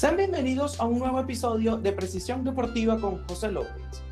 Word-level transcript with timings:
Sean 0.00 0.16
bienvenidos 0.16 0.80
a 0.80 0.86
un 0.86 0.98
nuevo 0.98 1.20
episodio 1.20 1.76
de 1.76 1.92
Precisión 1.92 2.42
Deportiva 2.42 2.98
con 2.98 3.22
José 3.28 3.52
López, 3.52 4.02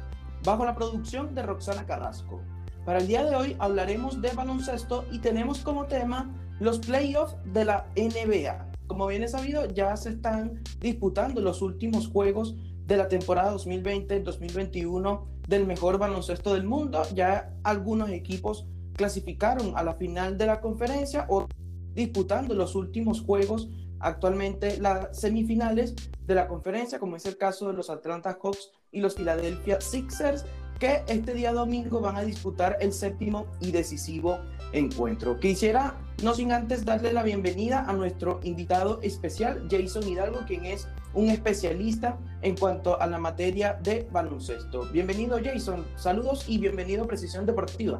bajo 0.44 0.66
la 0.66 0.74
producción 0.74 1.34
de 1.34 1.40
Roxana 1.40 1.86
Carrasco. 1.86 2.42
Para 2.84 2.98
el 2.98 3.06
día 3.06 3.24
de 3.24 3.34
hoy 3.34 3.56
hablaremos 3.58 4.20
de 4.20 4.30
baloncesto 4.32 5.06
y 5.10 5.20
tenemos 5.20 5.60
como 5.60 5.86
tema 5.86 6.30
los 6.60 6.78
playoffs 6.80 7.36
de 7.54 7.64
la 7.64 7.86
NBA. 7.96 8.70
Como 8.86 9.06
bien 9.06 9.22
es 9.22 9.30
sabido, 9.30 9.64
ya 9.64 9.96
se 9.96 10.10
están 10.10 10.62
disputando 10.78 11.40
los 11.40 11.62
últimos 11.62 12.06
juegos 12.06 12.54
de 12.86 12.98
la 12.98 13.08
temporada 13.08 13.54
2020-2021 13.54 15.24
del 15.48 15.66
mejor 15.66 15.96
baloncesto 15.96 16.52
del 16.52 16.64
mundo. 16.64 17.00
Ya 17.14 17.56
algunos 17.62 18.10
equipos 18.10 18.66
clasificaron 18.92 19.72
a 19.74 19.82
la 19.82 19.94
final 19.94 20.36
de 20.36 20.44
la 20.44 20.60
conferencia 20.60 21.24
o 21.30 21.46
disputando 21.94 22.54
los 22.54 22.74
últimos 22.74 23.22
juegos 23.22 23.70
actualmente 24.00 24.78
las 24.78 25.18
semifinales 25.18 25.94
de 26.26 26.34
la 26.34 26.48
conferencia, 26.48 26.98
como 26.98 27.16
es 27.16 27.26
el 27.26 27.36
caso 27.36 27.68
de 27.68 27.74
los 27.74 27.90
Atlanta 27.90 28.38
Hawks 28.42 28.70
y 28.92 29.00
los 29.00 29.14
Philadelphia 29.14 29.80
Sixers, 29.80 30.44
que 30.78 31.02
este 31.08 31.34
día 31.34 31.52
domingo 31.52 32.00
van 32.00 32.16
a 32.16 32.22
disputar 32.22 32.76
el 32.80 32.92
séptimo 32.92 33.46
y 33.60 33.72
decisivo 33.72 34.38
encuentro. 34.72 35.40
Quisiera, 35.40 35.94
no 36.22 36.34
sin 36.34 36.52
antes, 36.52 36.84
darle 36.84 37.12
la 37.12 37.22
bienvenida 37.22 37.84
a 37.88 37.92
nuestro 37.92 38.38
invitado 38.44 39.00
especial, 39.02 39.66
Jason 39.70 40.06
Hidalgo, 40.06 40.40
quien 40.46 40.64
es 40.66 40.86
un 41.14 41.30
especialista 41.30 42.18
en 42.42 42.56
cuanto 42.56 43.00
a 43.00 43.06
la 43.06 43.18
materia 43.18 43.78
de 43.82 44.08
baloncesto. 44.12 44.84
Bienvenido, 44.92 45.38
Jason. 45.42 45.84
Saludos 45.96 46.44
y 46.48 46.58
bienvenido 46.58 47.04
a 47.04 47.06
Precisión 47.06 47.44
Deportiva. 47.44 47.98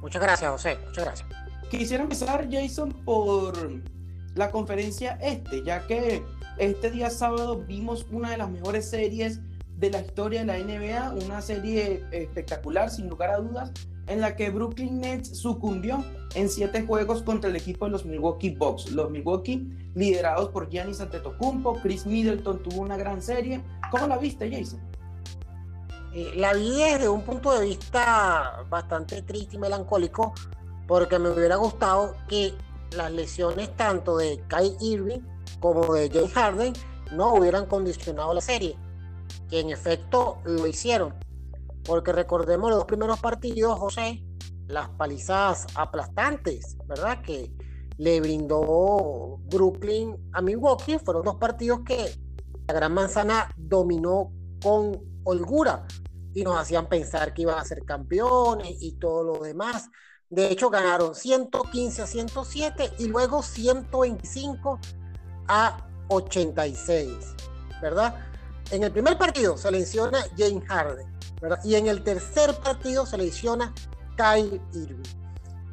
Muchas 0.00 0.20
gracias, 0.20 0.50
José. 0.50 0.78
Muchas 0.86 1.04
gracias. 1.04 1.28
Quisiera 1.70 2.02
empezar, 2.02 2.48
Jason, 2.50 2.92
por 3.04 3.54
la 4.34 4.50
conferencia 4.50 5.18
este, 5.22 5.62
ya 5.62 5.86
que 5.86 6.22
este 6.58 6.90
día 6.90 7.10
sábado 7.10 7.64
vimos 7.66 8.06
una 8.10 8.30
de 8.30 8.36
las 8.36 8.50
mejores 8.50 8.88
series 8.88 9.40
de 9.78 9.90
la 9.90 10.00
historia 10.00 10.44
de 10.44 10.46
la 10.46 10.58
NBA, 10.58 11.14
una 11.24 11.40
serie 11.40 12.04
espectacular, 12.12 12.90
sin 12.90 13.08
lugar 13.08 13.30
a 13.30 13.38
dudas, 13.38 13.72
en 14.06 14.20
la 14.20 14.36
que 14.36 14.50
Brooklyn 14.50 15.00
Nets 15.00 15.36
sucumbió 15.36 16.04
en 16.34 16.48
siete 16.48 16.82
juegos 16.82 17.22
contra 17.22 17.50
el 17.50 17.56
equipo 17.56 17.86
de 17.86 17.92
los 17.92 18.04
Milwaukee 18.04 18.50
Bucks. 18.50 18.92
Los 18.92 19.10
Milwaukee, 19.10 19.66
liderados 19.94 20.50
por 20.50 20.68
Giannis 20.68 21.00
Antetokounmpo, 21.00 21.80
Chris 21.80 22.06
Middleton 22.06 22.62
tuvo 22.62 22.82
una 22.82 22.96
gran 22.96 23.22
serie. 23.22 23.62
¿Cómo 23.90 24.06
la 24.06 24.18
viste, 24.18 24.50
Jason? 24.50 24.80
Eh, 26.12 26.32
la 26.36 26.54
vi 26.54 26.70
desde 26.70 27.08
un 27.08 27.22
punto 27.22 27.58
de 27.58 27.66
vista 27.66 28.64
bastante 28.68 29.22
triste 29.22 29.56
y 29.56 29.58
melancólico, 29.58 30.34
porque 30.86 31.18
me 31.18 31.30
hubiera 31.30 31.56
gustado 31.56 32.14
que 32.28 32.54
las 32.96 33.12
lesiones 33.12 33.74
tanto 33.76 34.16
de 34.16 34.42
Kai 34.48 34.76
Irving 34.80 35.20
como 35.60 35.94
de 35.94 36.10
Jay 36.10 36.28
Harden 36.28 36.72
no 37.12 37.34
hubieran 37.34 37.66
condicionado 37.66 38.34
la 38.34 38.40
serie, 38.40 38.76
que 39.48 39.60
en 39.60 39.70
efecto 39.70 40.38
lo 40.44 40.66
hicieron. 40.66 41.14
Porque 41.84 42.12
recordemos 42.12 42.70
los 42.70 42.78
dos 42.78 42.86
primeros 42.86 43.20
partidos, 43.20 43.78
José, 43.78 44.24
las 44.66 44.88
palizadas 44.90 45.66
aplastantes, 45.74 46.76
¿verdad? 46.86 47.20
Que 47.22 47.52
le 47.98 48.20
brindó 48.20 49.38
Brooklyn 49.44 50.16
a 50.32 50.40
Milwaukee. 50.40 50.98
Fueron 50.98 51.24
dos 51.24 51.36
partidos 51.36 51.80
que 51.84 52.14
la 52.66 52.74
Gran 52.74 52.94
Manzana 52.94 53.52
dominó 53.56 54.32
con 54.62 55.00
holgura 55.24 55.86
y 56.32 56.42
nos 56.42 56.58
hacían 56.58 56.88
pensar 56.88 57.32
que 57.34 57.42
iban 57.42 57.58
a 57.58 57.64
ser 57.64 57.84
campeones 57.84 58.76
y 58.80 58.92
todo 58.92 59.22
lo 59.22 59.42
demás. 59.42 59.90
De 60.30 60.50
hecho, 60.50 60.70
ganaron 60.70 61.14
115 61.14 62.02
a 62.02 62.06
107 62.06 62.92
y 62.98 63.06
luego 63.06 63.42
125 63.42 64.80
a 65.48 65.86
86, 66.08 67.08
¿verdad? 67.80 68.14
En 68.70 68.82
el 68.82 68.90
primer 68.90 69.18
partido 69.18 69.56
se 69.56 69.70
lesiona 69.70 70.18
James 70.36 70.64
Harden, 70.66 71.06
¿verdad? 71.40 71.60
Y 71.64 71.74
en 71.74 71.86
el 71.86 72.02
tercer 72.02 72.54
partido 72.56 73.06
se 73.06 73.18
lesiona 73.18 73.72
Kyle 74.16 74.60
Irving. 74.72 75.02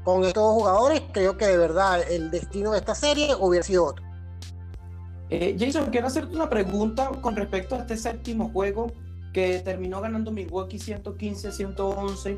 Con 0.04 0.24
estos 0.26 0.44
dos 0.44 0.54
jugadores, 0.54 1.02
creo 1.14 1.38
que 1.38 1.48
de 1.48 1.58
verdad 1.58 2.02
el 2.10 2.32
destino 2.32 2.72
de 2.72 2.80
esta 2.80 2.96
serie 2.96 3.36
hubiera 3.40 3.64
sido 3.64 3.86
otro. 3.86 4.04
Eh, 5.30 5.56
Jason, 5.58 5.90
quiero 5.92 6.08
hacerte 6.08 6.36
una 6.36 6.50
pregunta 6.50 7.10
con 7.22 7.36
respecto 7.36 7.76
a 7.76 7.80
este 7.80 7.96
séptimo 7.96 8.50
juego 8.50 8.92
que 9.32 9.60
terminó 9.60 10.02
ganando 10.02 10.32
Milwaukee 10.32 10.78
115-111 10.78 12.38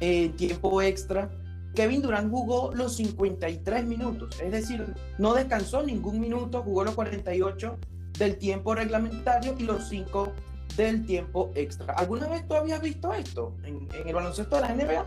en 0.00 0.36
tiempo 0.36 0.82
extra. 0.82 1.30
Kevin 1.74 2.02
Durant 2.02 2.30
jugó 2.30 2.72
los 2.74 2.96
53 2.96 3.84
minutos, 3.84 4.40
es 4.40 4.52
decir, 4.52 4.94
no 5.18 5.34
descansó 5.34 5.82
ningún 5.82 6.20
minuto, 6.20 6.62
jugó 6.62 6.84
los 6.84 6.94
48 6.94 7.78
del 8.18 8.38
tiempo 8.38 8.74
reglamentario 8.74 9.54
y 9.58 9.64
los 9.64 9.88
5 9.88 10.32
del 10.76 11.04
tiempo 11.04 11.50
extra. 11.54 11.94
¿Alguna 11.94 12.28
vez 12.28 12.46
tú 12.46 12.54
habías 12.54 12.80
visto 12.80 13.12
esto 13.12 13.54
en, 13.64 13.88
el 14.06 14.14
baloncesto 14.14 14.56
de 14.56 14.62
la 14.62 14.74
NBA? 14.74 15.06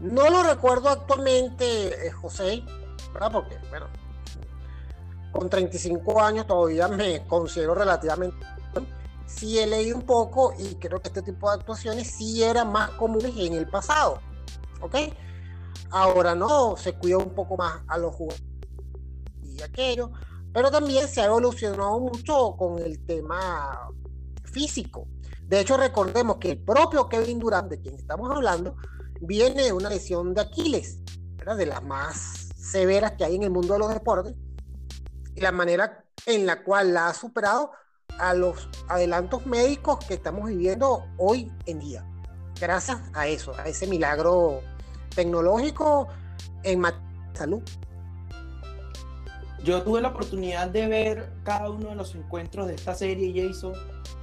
No 0.00 0.30
lo 0.30 0.42
recuerdo 0.42 0.90
actualmente, 0.90 2.06
eh, 2.06 2.10
José, 2.10 2.62
¿verdad? 3.12 3.32
Porque, 3.32 3.56
bueno, 3.70 3.86
con 5.32 5.48
35 5.48 6.22
años 6.22 6.46
todavía 6.46 6.86
me 6.88 7.24
considero 7.26 7.74
relativamente 7.74 8.46
sí 9.28 9.58
he 9.58 9.66
leído 9.66 9.96
un 9.96 10.02
poco 10.02 10.54
y 10.58 10.74
creo 10.76 11.00
que 11.00 11.08
este 11.08 11.22
tipo 11.22 11.50
de 11.50 11.58
actuaciones 11.58 12.10
sí 12.10 12.42
eran 12.42 12.72
más 12.72 12.90
comunes 12.90 13.32
en 13.36 13.54
el 13.54 13.68
pasado. 13.68 14.20
¿Ok? 14.80 14.96
Ahora 15.90 16.34
no, 16.34 16.76
se 16.76 16.94
cuida 16.94 17.18
un 17.18 17.34
poco 17.34 17.56
más 17.56 17.82
a 17.88 17.98
los 17.98 18.14
jugadores 18.14 18.48
y 19.42 19.62
aquello, 19.62 20.10
pero 20.52 20.70
también 20.70 21.08
se 21.08 21.20
ha 21.20 21.26
evolucionado 21.26 21.98
mucho 21.98 22.54
con 22.56 22.78
el 22.78 23.04
tema 23.04 23.90
físico. 24.44 25.06
De 25.42 25.60
hecho, 25.60 25.76
recordemos 25.76 26.36
que 26.36 26.52
el 26.52 26.62
propio 26.62 27.08
Kevin 27.08 27.38
Durant, 27.38 27.70
de 27.70 27.80
quien 27.80 27.94
estamos 27.94 28.30
hablando, 28.30 28.76
viene 29.20 29.62
de 29.64 29.72
una 29.72 29.88
lesión 29.88 30.34
de 30.34 30.42
Aquiles, 30.42 30.98
de 31.56 31.66
las 31.66 31.82
más 31.82 32.50
severas 32.56 33.12
que 33.12 33.24
hay 33.24 33.36
en 33.36 33.44
el 33.44 33.50
mundo 33.50 33.72
de 33.72 33.80
los 33.80 33.88
deportes, 33.88 34.34
y 35.34 35.40
la 35.40 35.52
manera 35.52 36.04
en 36.26 36.44
la 36.44 36.62
cual 36.62 36.92
la 36.92 37.08
ha 37.08 37.14
superado 37.14 37.70
a 38.18 38.34
los 38.34 38.68
adelantos 38.88 39.46
médicos 39.46 39.98
que 40.04 40.14
estamos 40.14 40.48
viviendo 40.48 41.04
hoy 41.16 41.50
en 41.66 41.78
día. 41.78 42.06
Gracias 42.60 42.98
a 43.14 43.28
eso, 43.28 43.52
a 43.56 43.68
ese 43.68 43.86
milagro 43.86 44.62
tecnológico 45.14 46.08
en 46.64 46.82
salud. 47.34 47.62
Yo 49.62 49.82
tuve 49.82 50.00
la 50.00 50.08
oportunidad 50.08 50.68
de 50.68 50.86
ver 50.86 51.30
cada 51.44 51.70
uno 51.70 51.90
de 51.90 51.94
los 51.94 52.14
encuentros 52.14 52.68
de 52.68 52.74
esta 52.74 52.94
serie, 52.94 53.32
Jason, 53.34 53.74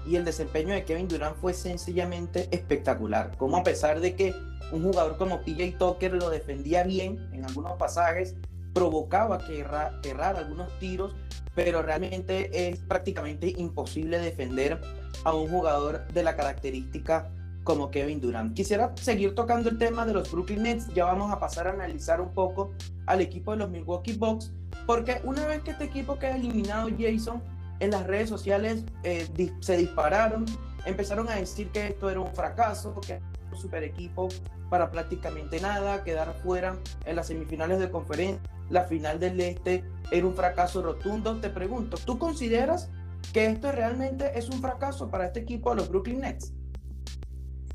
y 0.06 0.16
el 0.16 0.25
desempeño 0.25 0.73
de 0.73 0.84
Kevin 0.84 1.07
Durant 1.07 1.38
fue 1.38 1.53
sencillamente 1.53 2.47
espectacular. 2.51 3.35
Como 3.38 3.57
a 3.57 3.63
pesar 3.63 4.00
de 4.00 4.16
que 4.16 4.34
un 4.72 4.84
jugador 4.84 5.17
como 5.17 5.41
PJ 5.41 5.78
Tucker 5.78 6.13
lo 6.13 6.29
defendía 6.29 6.84
bien 6.84 7.29
en 7.34 7.46
algunos 7.46 7.73
pasajes, 7.73 8.35
provocaba 8.73 9.38
que 9.40 9.59
errara 9.59 10.40
algunos 10.40 10.78
tiros, 10.79 11.16
pero 11.53 11.81
realmente 11.81 12.69
es 12.69 12.79
prácticamente 12.79 13.53
imposible 13.57 14.19
defender 14.19 14.81
a 15.23 15.34
un 15.34 15.50
jugador 15.50 16.06
de 16.09 16.23
la 16.23 16.35
característica 16.35 17.29
como 17.65 17.91
Kevin 17.91 18.21
Durant. 18.21 18.53
Quisiera 18.53 18.93
seguir 18.95 19.35
tocando 19.35 19.69
el 19.69 19.77
tema 19.77 20.05
de 20.05 20.13
los 20.13 20.31
Brooklyn 20.31 20.63
Nets, 20.63 20.87
ya 20.93 21.03
vamos 21.03 21.33
a 21.33 21.39
pasar 21.39 21.67
a 21.67 21.71
analizar 21.71 22.21
un 22.21 22.31
poco 22.31 22.71
al 23.07 23.19
equipo 23.19 23.51
de 23.51 23.57
los 23.57 23.69
Milwaukee 23.69 24.13
Bucks, 24.13 24.53
porque 24.85 25.19
una 25.25 25.45
vez 25.45 25.63
que 25.63 25.71
este 25.71 25.83
equipo 25.83 26.17
queda 26.17 26.37
eliminado, 26.37 26.87
Jason, 26.97 27.41
en 27.79 27.91
las 27.91 28.05
redes 28.07 28.29
sociales 28.29 28.85
eh, 29.03 29.27
se 29.59 29.77
dispararon, 29.77 30.45
empezaron 30.85 31.27
a 31.27 31.35
decir 31.35 31.69
que 31.71 31.87
esto 31.87 32.09
era 32.09 32.21
un 32.21 32.33
fracaso, 32.33 33.01
que 33.01 33.13
era 33.13 33.25
un 33.51 33.57
super 33.57 33.83
equipo 33.83 34.29
para 34.69 34.91
prácticamente 34.91 35.59
nada, 35.59 36.03
quedar 36.03 36.34
fuera 36.43 36.78
en 37.05 37.16
las 37.16 37.28
semifinales 37.28 37.79
de 37.79 37.90
conferencia, 37.90 38.40
la 38.69 38.84
final 38.84 39.19
del 39.19 39.41
Este 39.41 39.84
era 40.11 40.25
un 40.25 40.35
fracaso 40.35 40.81
rotundo. 40.81 41.40
Te 41.40 41.49
pregunto, 41.49 41.97
¿tú 42.05 42.17
consideras 42.17 42.90
que 43.34 43.47
esto 43.47 43.72
realmente 43.72 44.37
es 44.37 44.49
un 44.49 44.61
fracaso 44.61 45.09
para 45.09 45.25
este 45.25 45.41
equipo 45.41 45.72
de 45.72 45.78
los 45.78 45.90
Brooklyn 45.90 46.22
Nets? 46.22 46.54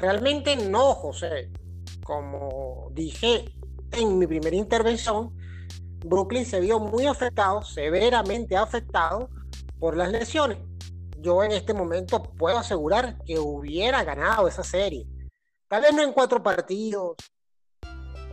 Realmente 0.01 0.57
no, 0.57 0.95
José. 0.95 1.51
Como 2.03 2.89
dije 2.93 3.55
en 3.93 4.19
mi 4.19 4.27
primera 4.27 4.57
intervención, 4.57 5.37
Brooklyn 6.05 6.47
se 6.47 6.61
vio 6.61 6.81
muy 6.81 7.07
afectado, 7.07 7.63
severamente 7.63 8.57
afectado 8.57 9.29
por 9.79 9.97
las 9.97 10.11
lesiones. 10.11 10.59
Yo 11.19 11.45
en 11.45 11.53
este 11.53 11.75
momento 11.75 12.23
puedo 12.23 12.59
asegurar 12.59 13.23
que 13.25 13.39
hubiera 13.39 14.03
ganado 14.03 14.49
esa 14.49 14.65
serie. 14.65 15.07
Tal 15.69 15.83
vez 15.83 15.93
no 15.93 16.03
en 16.03 16.13
cuatro 16.13 16.43
partidos, 16.43 17.17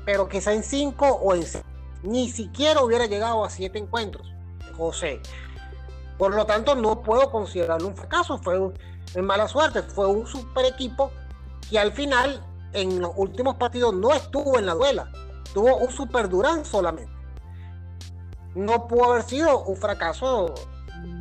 pero 0.06 0.30
quizá 0.30 0.54
en 0.54 0.64
cinco 0.64 1.06
o 1.06 1.36
en 1.36 1.44
seis 1.44 1.64
ni 2.04 2.30
siquiera 2.30 2.84
hubiera 2.84 3.06
llegado 3.06 3.44
a 3.44 3.50
siete 3.50 3.80
encuentros, 3.80 4.28
José. 4.78 5.20
Por 6.18 6.34
lo 6.34 6.46
tanto, 6.46 6.76
no 6.76 7.04
puedo 7.04 7.30
considerarlo 7.32 7.88
un 7.90 7.96
fracaso, 7.96 8.38
fue 8.40 8.60
un, 8.60 8.74
mala 9.22 9.48
suerte, 9.48 9.82
fue 9.82 10.08
un 10.08 10.26
super 10.26 10.66
equipo 10.66 11.12
que 11.70 11.80
al 11.80 11.92
final, 11.92 12.44
en 12.74 13.02
los 13.02 13.12
últimos 13.16 13.56
partidos, 13.56 13.94
no 13.94 14.14
estuvo 14.14 14.58
en 14.58 14.66
la 14.66 14.74
duela, 14.74 15.12
tuvo 15.54 15.78
un 15.78 15.92
super 15.92 16.30
Durán 16.30 16.66
solamente. 16.66 17.12
No 18.56 18.88
pudo 18.88 19.12
haber 19.12 19.24
sido 19.24 19.64
un 19.66 19.76
fracaso 19.76 20.54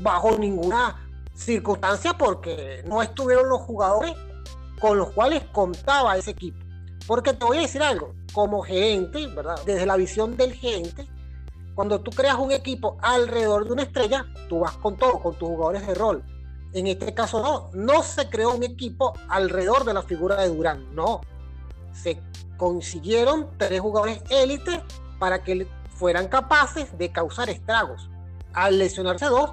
bajo 0.00 0.38
ninguna 0.38 1.08
circunstancia 1.34 2.14
porque 2.16 2.82
no 2.87 3.02
estuvieron 3.02 3.48
los 3.48 3.60
jugadores 3.60 4.14
con 4.81 4.98
los 4.98 5.10
cuales 5.10 5.44
contaba 5.52 6.16
ese 6.16 6.31
equipo. 6.31 6.58
Porque 7.06 7.32
te 7.32 7.44
voy 7.44 7.58
a 7.58 7.60
decir 7.62 7.82
algo, 7.82 8.14
como 8.32 8.62
gerente, 8.62 9.26
¿verdad? 9.28 9.60
Desde 9.64 9.87
la 9.87 9.96
visión 9.96 10.37
del 10.37 10.54
gerente, 10.54 11.06
cuando 11.75 12.00
tú 12.00 12.10
creas 12.10 12.37
un 12.37 12.52
equipo 12.52 12.96
alrededor 13.02 13.66
de 13.66 13.72
una 13.72 13.82
estrella, 13.82 14.26
tú 14.49 14.60
vas 14.60 14.76
con 14.78 14.96
todo, 14.96 15.20
con 15.20 15.34
tus 15.34 15.49
jugadores 15.49 15.87
de 15.87 15.94
rol. 15.94 16.25
En 16.72 16.86
este 16.86 17.14
caso 17.14 17.42
no, 17.42 17.70
no 17.72 18.02
se 18.02 18.28
creó 18.28 18.54
un 18.54 18.62
equipo 18.62 19.14
alrededor 19.28 19.84
de 19.84 19.94
la 19.94 20.02
figura 20.02 20.36
de 20.36 20.48
Durán, 20.48 20.94
no. 20.94 21.20
Se 21.92 22.20
consiguieron 22.56 23.48
tres 23.56 23.80
jugadores 23.80 24.22
élite 24.30 24.82
para 25.18 25.42
que 25.42 25.66
fueran 25.90 26.28
capaces 26.28 26.96
de 26.98 27.10
causar 27.10 27.48
estragos. 27.48 28.10
Al 28.52 28.78
lesionarse 28.78 29.26
dos, 29.26 29.52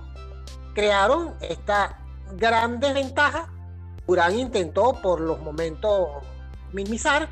crearon 0.73 1.35
esta 1.41 1.99
gran 2.35 2.79
desventaja. 2.79 3.49
Durán 4.05 4.37
intentó 4.37 4.99
por 5.01 5.21
los 5.21 5.39
momentos 5.39 6.09
minimizar, 6.73 7.29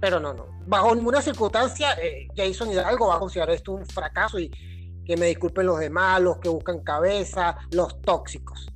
pero 0.00 0.20
no, 0.20 0.34
no. 0.34 0.46
Bajo 0.66 0.94
ninguna 0.94 1.22
circunstancia, 1.22 1.92
eh, 1.94 2.28
Jason 2.36 2.70
Hidalgo 2.70 3.08
va 3.08 3.16
a 3.16 3.18
considerar 3.18 3.54
esto 3.54 3.72
un 3.72 3.86
fracaso 3.86 4.38
y 4.38 4.50
que 5.04 5.16
me 5.16 5.26
disculpen 5.26 5.66
los 5.66 5.78
demás, 5.78 6.20
los 6.20 6.38
que 6.38 6.48
buscan 6.48 6.80
cabeza, 6.80 7.56
los 7.70 8.00
tóxicos. 8.02 8.66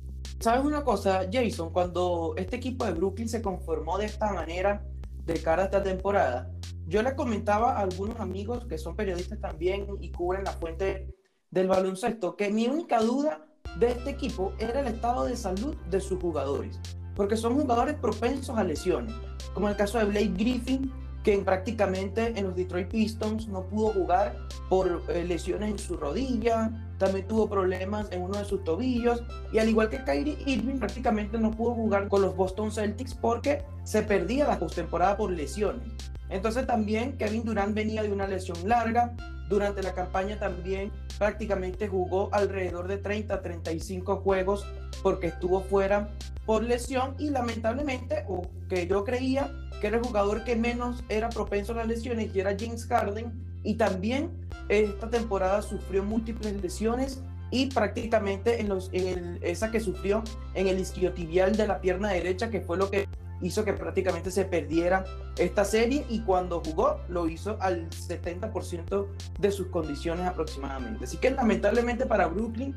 ¿Sabes 0.41 0.65
una 0.65 0.83
cosa, 0.83 1.29
Jason? 1.31 1.69
Cuando 1.71 2.33
este 2.35 2.55
equipo 2.55 2.83
de 2.83 2.93
Brooklyn 2.93 3.29
se 3.29 3.43
conformó 3.43 3.99
de 3.99 4.07
esta 4.07 4.33
manera 4.33 4.83
de 5.23 5.39
cara 5.39 5.61
a 5.61 5.65
esta 5.65 5.83
temporada, 5.83 6.49
yo 6.87 7.03
le 7.03 7.15
comentaba 7.15 7.73
a 7.73 7.81
algunos 7.81 8.19
amigos 8.19 8.65
que 8.65 8.79
son 8.79 8.95
periodistas 8.95 9.39
también 9.39 9.85
y 9.99 10.09
cubren 10.09 10.43
la 10.43 10.53
fuente 10.53 11.13
del 11.51 11.67
baloncesto 11.67 12.35
que 12.35 12.49
mi 12.49 12.67
única 12.67 13.01
duda 13.01 13.45
de 13.77 13.89
este 13.89 14.09
equipo 14.09 14.53
era 14.57 14.79
el 14.79 14.87
estado 14.87 15.25
de 15.25 15.37
salud 15.37 15.75
de 15.91 16.01
sus 16.01 16.19
jugadores, 16.19 16.79
porque 17.15 17.37
son 17.37 17.53
jugadores 17.53 17.93
propensos 17.99 18.57
a 18.57 18.63
lesiones, 18.63 19.13
como 19.53 19.69
el 19.69 19.75
caso 19.75 19.99
de 19.99 20.05
Blake 20.05 20.33
Griffin, 20.35 20.91
que 21.23 21.37
prácticamente 21.39 22.33
en 22.35 22.45
los 22.45 22.55
Detroit 22.55 22.87
Pistons 22.87 23.47
no 23.47 23.63
pudo 23.63 23.93
jugar 23.93 24.35
por 24.69 25.03
eh, 25.09 25.23
lesiones 25.23 25.71
en 25.71 25.79
su 25.79 25.97
rodilla, 25.97 26.71
también 26.97 27.27
tuvo 27.27 27.49
problemas 27.49 28.11
en 28.11 28.21
uno 28.21 28.37
de 28.37 28.45
sus 28.45 28.63
tobillos, 28.63 29.23
y 29.51 29.59
al 29.59 29.69
igual 29.69 29.89
que 29.89 30.03
Kyrie 30.03 30.37
Irving, 30.45 30.79
prácticamente 30.79 31.37
no 31.37 31.51
pudo 31.51 31.73
jugar 31.73 32.07
con 32.07 32.21
los 32.21 32.35
Boston 32.35 32.71
Celtics 32.71 33.13
porque 33.13 33.63
se 33.83 34.01
perdía 34.01 34.47
la 34.47 34.59
postemporada 34.59 35.17
por 35.17 35.31
lesiones. 35.31 35.87
Entonces 36.29 36.65
también 36.65 37.17
Kevin 37.17 37.43
Durant 37.43 37.75
venía 37.75 38.03
de 38.03 38.11
una 38.11 38.25
lesión 38.25 38.57
larga, 38.67 39.15
durante 39.49 39.83
la 39.83 39.93
campaña 39.93 40.39
también 40.39 40.93
prácticamente 41.19 41.89
jugó 41.89 42.29
alrededor 42.31 42.87
de 42.87 42.97
30 42.97 43.41
35 43.41 44.15
juegos 44.17 44.65
porque 45.03 45.27
estuvo 45.27 45.59
fuera 45.59 46.09
por 46.45 46.63
lesión 46.63 47.15
y 47.19 47.29
lamentablemente, 47.29 48.23
o 48.29 48.43
que 48.69 48.87
yo 48.87 49.03
creía 49.03 49.51
que 49.81 49.87
era 49.87 49.97
el 49.97 50.03
jugador 50.03 50.43
que 50.43 50.55
menos 50.55 51.03
era 51.09 51.29
propenso 51.29 51.73
a 51.73 51.77
las 51.77 51.87
lesiones 51.87 52.33
y 52.33 52.39
era 52.39 52.55
James 52.57 52.85
Harden 52.85 53.33
y 53.63 53.75
también 53.75 54.31
esta 54.69 55.09
temporada 55.09 55.61
sufrió 55.61 56.03
múltiples 56.03 56.61
lesiones 56.61 57.21
y 57.49 57.65
prácticamente 57.65 58.61
en, 58.61 58.69
los, 58.69 58.89
en 58.93 59.39
esa 59.41 59.71
que 59.71 59.81
sufrió 59.81 60.23
en 60.53 60.67
el 60.67 60.79
isquiotibial 60.79 61.57
de 61.57 61.67
la 61.67 61.81
pierna 61.81 62.09
derecha 62.09 62.49
que 62.49 62.61
fue 62.61 62.77
lo 62.77 62.89
que 62.89 63.09
hizo 63.41 63.65
que 63.65 63.73
prácticamente 63.73 64.31
se 64.31 64.45
perdiera 64.45 65.03
esta 65.37 65.65
serie 65.65 66.05
y 66.09 66.21
cuando 66.21 66.61
jugó 66.63 66.99
lo 67.09 67.27
hizo 67.27 67.57
al 67.59 67.89
70% 67.89 69.07
de 69.39 69.51
sus 69.51 69.67
condiciones 69.67 70.27
aproximadamente. 70.27 71.05
Así 71.05 71.17
que 71.17 71.31
lamentablemente 71.31 72.05
para 72.05 72.27
Brooklyn 72.27 72.75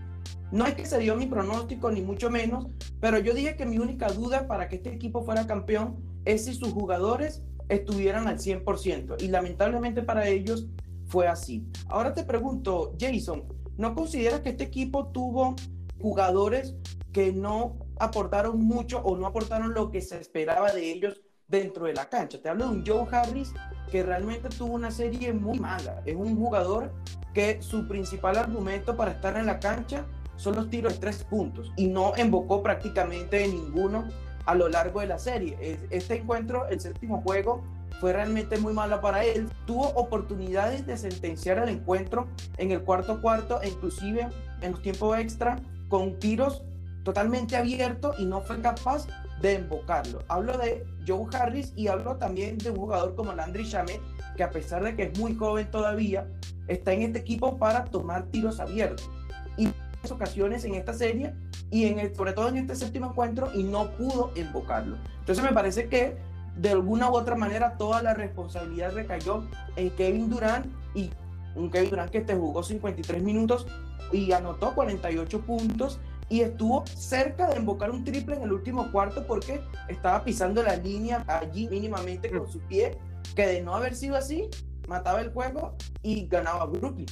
no 0.53 0.67
es 0.67 0.75
que 0.75 0.87
se 0.87 0.99
dio 0.99 1.17
mi 1.17 1.27
pronóstico 1.27 1.91
ni 1.91 2.01
mucho 2.01 2.31
menos, 2.31 2.69
pero 3.01 3.19
yo 3.19 3.35
dije 3.35 3.57
que 3.57 3.67
mi 3.67 3.79
única 3.79 4.09
duda 4.09 4.47
para 4.47 4.69
que 4.69 4.77
este 4.77 4.93
equipo 4.93 5.25
fuera 5.25 5.47
campeón 5.47 5.97
es 6.25 6.45
si 6.45 6.55
sus 6.55 6.73
jugadores 6.73 7.43
estuvieran 7.69 8.29
al 8.29 8.39
100% 8.39 9.23
y 9.23 9.29
lamentablemente 9.29 10.03
para 10.03 10.29
ellos 10.29 10.67
fue 11.07 11.27
así. 11.27 11.67
Ahora 11.89 12.13
te 12.13 12.25
pregunto, 12.25 12.95
Jason, 13.01 13.45
¿no 13.77 13.95
consideras 13.95 14.41
que 14.41 14.51
este 14.51 14.65
equipo 14.65 15.09
tuvo 15.09 15.57
jugadores 16.01 16.75
que 17.13 17.33
no 17.33 17.79
aportaron 17.99 18.61
mucho 18.61 18.99
o 18.99 19.17
no 19.17 19.27
aportaron 19.27 19.75
lo 19.75 19.91
que 19.91 20.01
se 20.01 20.21
esperaba 20.21 20.73
de 20.73 20.91
ellos 20.91 21.24
dentro 21.55 21.87
de 21.87 21.95
la 21.95 22.09
cancha. 22.09 22.39
Te 22.41 22.49
hablo 22.49 22.69
de 22.69 22.77
un 22.77 22.87
Joe 22.87 23.07
Harris 23.11 23.53
que 23.91 24.03
realmente 24.03 24.49
tuvo 24.49 24.75
una 24.75 24.91
serie 24.91 25.33
muy 25.33 25.59
mala. 25.59 26.03
Es 26.05 26.17
un 26.17 26.37
jugador 26.37 26.93
que 27.33 27.63
su 27.63 27.87
principal 27.87 28.37
argumento 28.37 28.97
para 28.97 29.13
estar 29.13 29.37
en 29.37 29.47
la 29.47 29.59
cancha 29.61 30.05
son 30.37 30.57
los 30.57 30.69
tiros 30.69 30.95
de 30.95 30.99
tres 30.99 31.25
puntos 31.25 31.73
y 31.77 31.87
no 31.87 32.13
invocó 32.17 32.63
prácticamente 32.63 33.47
ninguno 33.47 34.09
a 34.47 34.55
lo 34.55 34.69
largo 34.69 35.01
de 35.01 35.07
la 35.07 35.19
serie. 35.19 35.79
Este 35.91 36.17
encuentro, 36.17 36.67
el 36.69 36.81
séptimo 36.81 37.23
juego, 37.23 37.63
fue 38.01 38.13
realmente 38.13 38.59
muy 38.59 38.73
malo 38.73 39.01
para 39.01 39.25
él. 39.25 39.49
Tuvo 39.67 39.89
oportunidades 39.91 40.87
de 40.87 40.97
sentenciar 40.97 41.59
el 41.59 41.69
encuentro 41.69 42.27
en 42.59 42.73
el 42.73 42.83
cuarto 42.83 43.23
cuarto 43.23 43.63
e 43.63 43.69
inclusive 43.69 44.29
en 44.61 44.73
los 44.73 44.83
tiempos 44.83 45.17
extra 45.19 45.61
con 45.89 46.19
tiros 46.19 46.65
totalmente 47.05 47.57
abierto 47.57 48.15
y 48.19 48.25
no 48.25 48.41
fue 48.41 48.61
capaz 48.61 49.07
de 49.45 49.57
embocarlo. 49.57 50.21
Hablo 50.29 50.57
de 50.57 50.87
Joe 51.07 51.27
Harris 51.35 51.75
y 51.77 51.89
hablo 51.89 52.17
también 52.17 52.57
de 52.57 52.71
un 52.71 52.79
jugador 52.79 53.15
como 53.15 53.35
Landry 53.35 53.65
Shamet, 53.65 54.01
que 54.39 54.43
a 54.43 54.49
pesar 54.49 54.83
de 54.83 54.97
que 54.97 55.03
es 55.03 55.19
muy 55.19 55.35
joven 55.35 55.71
todavía, 55.71 56.27
está 56.67 56.95
en 56.95 57.03
este 57.03 57.19
equipo 57.19 57.59
para 57.59 57.85
tomar 57.85 58.25
tiros 58.31 58.59
abiertos. 58.59 59.11
Y 59.59 59.67
en 59.67 59.75
ocasiones 60.11 60.65
en 60.65 60.75
esta 60.77 60.95
serie 60.95 61.35
y 61.71 61.85
en 61.85 62.15
sobre 62.15 62.33
todo 62.33 62.49
en 62.49 62.57
este 62.57 62.75
séptimo 62.75 63.11
encuentro 63.11 63.51
y 63.55 63.65
no 63.65 63.91
pudo 63.91 64.33
embocarlo. 64.35 64.97
Entonces 65.21 65.45
me 65.45 65.53
parece 65.53 65.89
que 65.89 66.17
de 66.57 66.71
alguna 66.71 67.11
u 67.11 67.15
otra 67.15 67.37
manera 67.37 67.77
toda 67.77 68.03
la 68.03 68.15
responsabilidad 68.15 68.95
recayó 68.95 69.45
en 69.77 69.91
Kevin 69.91 70.31
Durant 70.31 70.67
y 70.95 71.11
un 71.55 71.71
Kevin 71.71 71.91
Durant 71.91 72.11
que 72.11 72.23
te 72.23 72.35
jugó 72.35 72.63
53 72.63 73.23
minutos 73.23 73.67
y 74.11 74.33
anotó 74.33 74.75
48 74.75 75.41
puntos 75.43 76.01
y 76.29 76.41
estuvo 76.41 76.85
cerca 76.87 77.49
de 77.49 77.57
embocar 77.57 77.91
un 77.91 78.05
triple 78.05 78.37
en 78.37 78.43
el 78.43 78.53
último 78.53 78.91
cuarto 78.91 79.27
porque 79.27 79.63
estaba 79.89 80.25
pisando 80.25 80.63
la 80.63 80.77
línea 80.77 81.25
allí 81.29 81.69
mínimamente 81.69 82.31
con 82.31 82.51
su 82.51 82.61
pie, 82.61 82.99
que 83.35 83.47
de 83.47 83.63
no 83.63 83.75
haber 83.75 83.95
sido 83.95 84.17
así, 84.17 84.49
mataba 84.89 85.21
el 85.21 85.33
juego 85.33 85.77
y 86.03 86.27
ganaba 86.27 86.67
Brooklyn. 86.67 87.07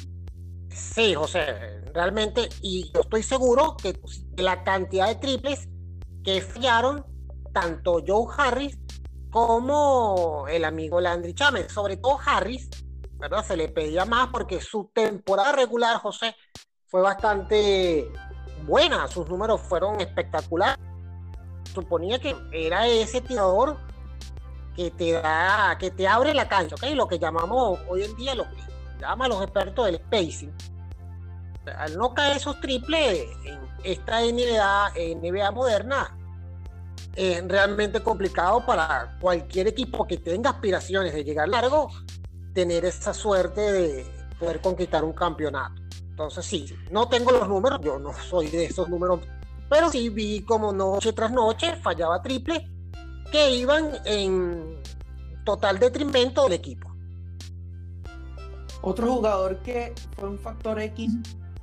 Sí, 0.70 1.14
José, 1.14 1.82
realmente, 1.92 2.48
y 2.62 2.90
yo 2.94 3.00
estoy 3.00 3.22
seguro 3.22 3.76
que 3.76 3.98
la 4.36 4.64
cantidad 4.64 5.08
de 5.08 5.16
triples 5.16 5.68
que 6.24 6.40
fallaron 6.40 7.04
tanto 7.52 8.02
Joe 8.06 8.26
Harris 8.36 8.78
como 9.30 10.46
el 10.48 10.64
amigo 10.64 11.00
Landry 11.00 11.34
Chávez, 11.34 11.70
sobre 11.72 11.96
todo 11.98 12.18
Harris, 12.24 12.70
¿verdad? 13.18 13.44
Se 13.44 13.56
le 13.56 13.68
pedía 13.68 14.04
más 14.04 14.28
porque 14.28 14.60
su 14.60 14.90
temporada 14.94 15.52
regular, 15.52 15.98
José, 15.98 16.34
fue 16.86 17.02
bastante 17.02 18.10
buena, 18.66 19.08
sus 19.08 19.28
números 19.28 19.60
fueron 19.60 20.00
espectaculares. 20.00 20.78
Suponía 21.74 22.18
que 22.18 22.36
era 22.52 22.86
ese 22.86 23.20
tirador 23.20 23.76
que 24.76 24.90
te 24.90 25.12
da, 25.12 25.76
que 25.78 25.90
te 25.90 26.06
abre 26.08 26.34
la 26.34 26.48
cancha, 26.48 26.74
¿ok? 26.74 26.94
Lo 26.94 27.06
que 27.06 27.18
llamamos 27.18 27.78
hoy 27.88 28.04
en 28.04 28.16
día, 28.16 28.34
lo 28.34 28.44
que 28.44 28.56
llaman 29.00 29.30
los 29.30 29.42
expertos 29.42 29.86
del 29.86 29.96
spacing. 29.96 30.52
Al 31.76 31.96
no 31.96 32.12
caer 32.14 32.36
esos 32.36 32.60
triples 32.60 33.26
en 33.44 33.60
esta 33.84 34.20
NBA, 34.20 34.92
NBA 35.16 35.50
moderna, 35.52 36.16
es 37.14 37.46
realmente 37.46 38.00
complicado 38.00 38.64
para 38.64 39.16
cualquier 39.20 39.68
equipo 39.68 40.06
que 40.06 40.16
tenga 40.16 40.50
aspiraciones 40.50 41.12
de 41.12 41.24
llegar 41.24 41.48
largo, 41.48 41.90
tener 42.54 42.84
esa 42.84 43.12
suerte 43.12 43.60
de 43.60 44.06
poder 44.38 44.60
conquistar 44.60 45.04
un 45.04 45.12
campeonato. 45.12 45.81
Entonces 46.22 46.46
sí, 46.46 46.72
no 46.92 47.08
tengo 47.08 47.32
los 47.32 47.48
números, 47.48 47.80
yo 47.82 47.98
no 47.98 48.12
soy 48.14 48.46
de 48.46 48.66
esos 48.66 48.88
números, 48.88 49.18
pero 49.68 49.90
sí 49.90 50.08
vi 50.08 50.42
como 50.42 50.72
noche 50.72 51.12
tras 51.12 51.32
noche 51.32 51.74
fallaba 51.82 52.22
triple 52.22 52.70
que 53.32 53.56
iban 53.56 53.90
en 54.04 54.80
total 55.44 55.80
detrimento 55.80 56.44
del 56.44 56.52
equipo. 56.52 56.94
Otro 58.82 59.14
jugador 59.14 59.58
que 59.62 59.92
fue 60.16 60.28
un 60.28 60.38
factor 60.38 60.80
X 60.80 61.10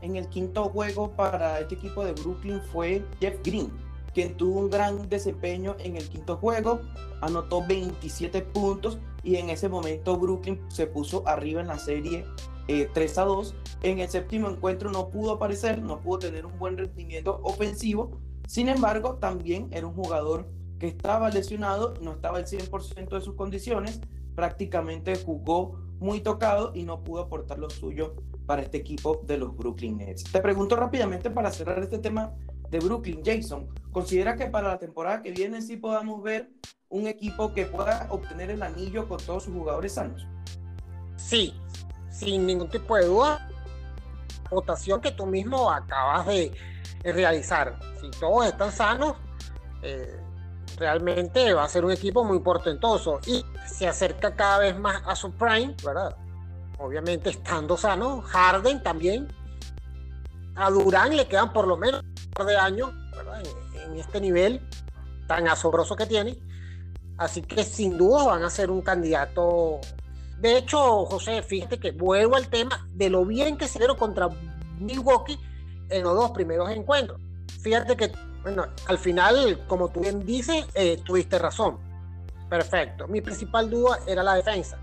en 0.01 0.17
el 0.17 0.27
quinto 0.27 0.65
juego 0.65 1.09
para 1.15 1.61
este 1.61 1.75
equipo 1.75 2.03
de 2.03 2.11
Brooklyn 2.11 2.61
fue 2.61 3.05
Jeff 3.21 3.39
Green, 3.45 3.71
quien 4.13 4.35
tuvo 4.35 4.59
un 4.59 4.69
gran 4.69 5.09
desempeño 5.09 5.75
en 5.79 5.95
el 5.95 6.09
quinto 6.09 6.37
juego, 6.37 6.81
anotó 7.21 7.65
27 7.65 8.41
puntos 8.41 8.99
y 9.23 9.35
en 9.35 9.49
ese 9.49 9.69
momento 9.69 10.17
Brooklyn 10.17 10.59
se 10.69 10.87
puso 10.87 11.27
arriba 11.27 11.61
en 11.61 11.67
la 11.67 11.77
serie 11.77 12.25
3 12.67 12.97
eh, 13.17 13.21
a 13.21 13.25
2. 13.25 13.55
En 13.83 13.99
el 13.99 14.09
séptimo 14.09 14.49
encuentro 14.49 14.91
no 14.91 15.09
pudo 15.09 15.33
aparecer, 15.33 15.81
no 15.81 15.99
pudo 15.99 16.19
tener 16.19 16.45
un 16.45 16.57
buen 16.57 16.77
rendimiento 16.77 17.39
ofensivo. 17.43 18.11
Sin 18.47 18.69
embargo, 18.69 19.15
también 19.15 19.67
era 19.71 19.87
un 19.87 19.93
jugador 19.93 20.47
que 20.79 20.87
estaba 20.87 21.29
lesionado, 21.29 21.93
no 22.01 22.13
estaba 22.13 22.37
al 22.37 22.45
100% 22.45 23.09
de 23.09 23.21
sus 23.21 23.35
condiciones, 23.35 23.99
prácticamente 24.35 25.15
jugó 25.17 25.77
muy 25.99 26.21
tocado 26.21 26.71
y 26.73 26.83
no 26.83 27.03
pudo 27.03 27.23
aportar 27.23 27.59
lo 27.59 27.69
suyo 27.69 28.15
para 28.45 28.61
este 28.61 28.77
equipo 28.77 29.21
de 29.25 29.37
los 29.37 29.55
Brooklyn 29.55 29.97
Nets. 29.97 30.23
Te 30.23 30.39
pregunto 30.39 30.75
rápidamente 30.75 31.29
para 31.29 31.51
cerrar 31.51 31.79
este 31.83 31.99
tema 31.99 32.33
de 32.69 32.79
Brooklyn, 32.79 33.21
Jason, 33.25 33.67
¿considera 33.91 34.35
que 34.35 34.45
para 34.47 34.69
la 34.69 34.77
temporada 34.77 35.21
que 35.21 35.31
viene 35.31 35.61
sí 35.61 35.77
podamos 35.77 36.21
ver 36.21 36.49
un 36.89 37.07
equipo 37.07 37.53
que 37.53 37.65
pueda 37.65 38.07
obtener 38.09 38.49
el 38.51 38.63
anillo 38.63 39.07
con 39.07 39.17
todos 39.19 39.43
sus 39.43 39.53
jugadores 39.53 39.93
sanos? 39.93 40.25
Sí, 41.15 41.53
sin 42.09 42.45
ningún 42.45 42.69
tipo 42.69 42.95
de 42.95 43.05
duda. 43.05 43.49
Votación 44.49 45.01
que 45.01 45.11
tú 45.11 45.25
mismo 45.25 45.71
acabas 45.71 46.25
de 46.27 46.51
realizar. 47.03 47.79
Si 48.01 48.09
todos 48.11 48.47
están 48.47 48.71
sanos, 48.71 49.15
eh, 49.83 50.19
realmente 50.77 51.53
va 51.53 51.63
a 51.63 51.69
ser 51.69 51.85
un 51.85 51.91
equipo 51.91 52.23
muy 52.23 52.39
portentoso 52.39 53.19
y 53.27 53.45
se 53.67 53.87
acerca 53.87 54.35
cada 54.35 54.59
vez 54.59 54.79
más 54.79 55.01
a 55.05 55.15
su 55.15 55.31
prime, 55.31 55.75
¿verdad? 55.83 56.15
Obviamente 56.79 57.29
estando 57.29 57.77
sano, 57.77 58.21
Harden 58.21 58.81
también. 58.81 59.27
A 60.55 60.69
Durán 60.69 61.15
le 61.15 61.27
quedan 61.27 61.53
por 61.53 61.67
lo 61.67 61.77
menos 61.77 62.03
par 62.29 62.45
de 62.45 62.57
años, 62.57 62.91
¿verdad? 63.15 63.41
En, 63.75 63.91
en 63.91 63.99
este 63.99 64.21
nivel 64.21 64.61
tan 65.27 65.47
asombroso 65.47 65.95
que 65.95 66.05
tiene. 66.05 66.37
Así 67.17 67.41
que 67.41 67.63
sin 67.63 67.97
duda 67.97 68.23
van 68.25 68.43
a 68.43 68.49
ser 68.49 68.71
un 68.71 68.81
candidato. 68.81 69.79
De 70.39 70.57
hecho, 70.57 71.05
José, 71.05 71.43
fíjate 71.43 71.79
que 71.79 71.91
vuelvo 71.91 72.35
al 72.35 72.47
tema 72.47 72.87
de 72.93 73.09
lo 73.09 73.25
bien 73.25 73.57
que 73.57 73.67
se 73.67 73.77
dieron 73.79 73.97
contra 73.97 74.29
Milwaukee 74.79 75.37
en 75.89 76.03
los 76.03 76.15
dos 76.15 76.31
primeros 76.31 76.69
encuentros. 76.69 77.19
Fíjate 77.61 77.97
que 77.97 78.11
bueno, 78.41 78.67
al 78.87 78.97
final, 78.97 79.65
como 79.67 79.89
tú 79.89 79.99
bien 80.01 80.25
dices, 80.25 80.65
eh, 80.73 81.01
tuviste 81.03 81.37
razón. 81.37 81.77
Perfecto. 82.49 83.07
Mi 83.07 83.21
principal 83.21 83.69
duda 83.69 83.99
era 84.07 84.23
la 84.23 84.35
defensa. 84.35 84.77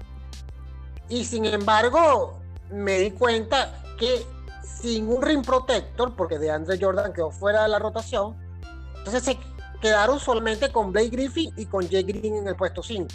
Y 1.09 1.25
sin 1.25 1.47
embargo, 1.47 2.39
me 2.71 2.99
di 2.99 3.11
cuenta 3.13 3.83
que 3.99 4.27
sin 4.67 5.09
un 5.09 5.23
ring 5.23 5.45
protector, 5.45 6.15
porque 6.17 6.39
de 6.39 6.51
Andre 6.51 6.79
Jordan 6.81 7.13
quedó 7.13 7.31
fuera 7.31 7.63
de 7.63 7.69
la 7.69 7.79
rotación, 7.79 8.37
entonces 8.99 9.23
se 9.23 9.39
quedaron 9.81 10.19
solamente 10.19 10.73
con 10.73 10.93
Blake 10.93 11.11
Griffin 11.11 11.53
y 11.57 11.67
con 11.67 11.89
Jay 11.89 12.03
Green 12.03 12.35
en 12.35 12.49
el 12.49 12.57
puesto 12.57 12.83
5. 12.83 13.07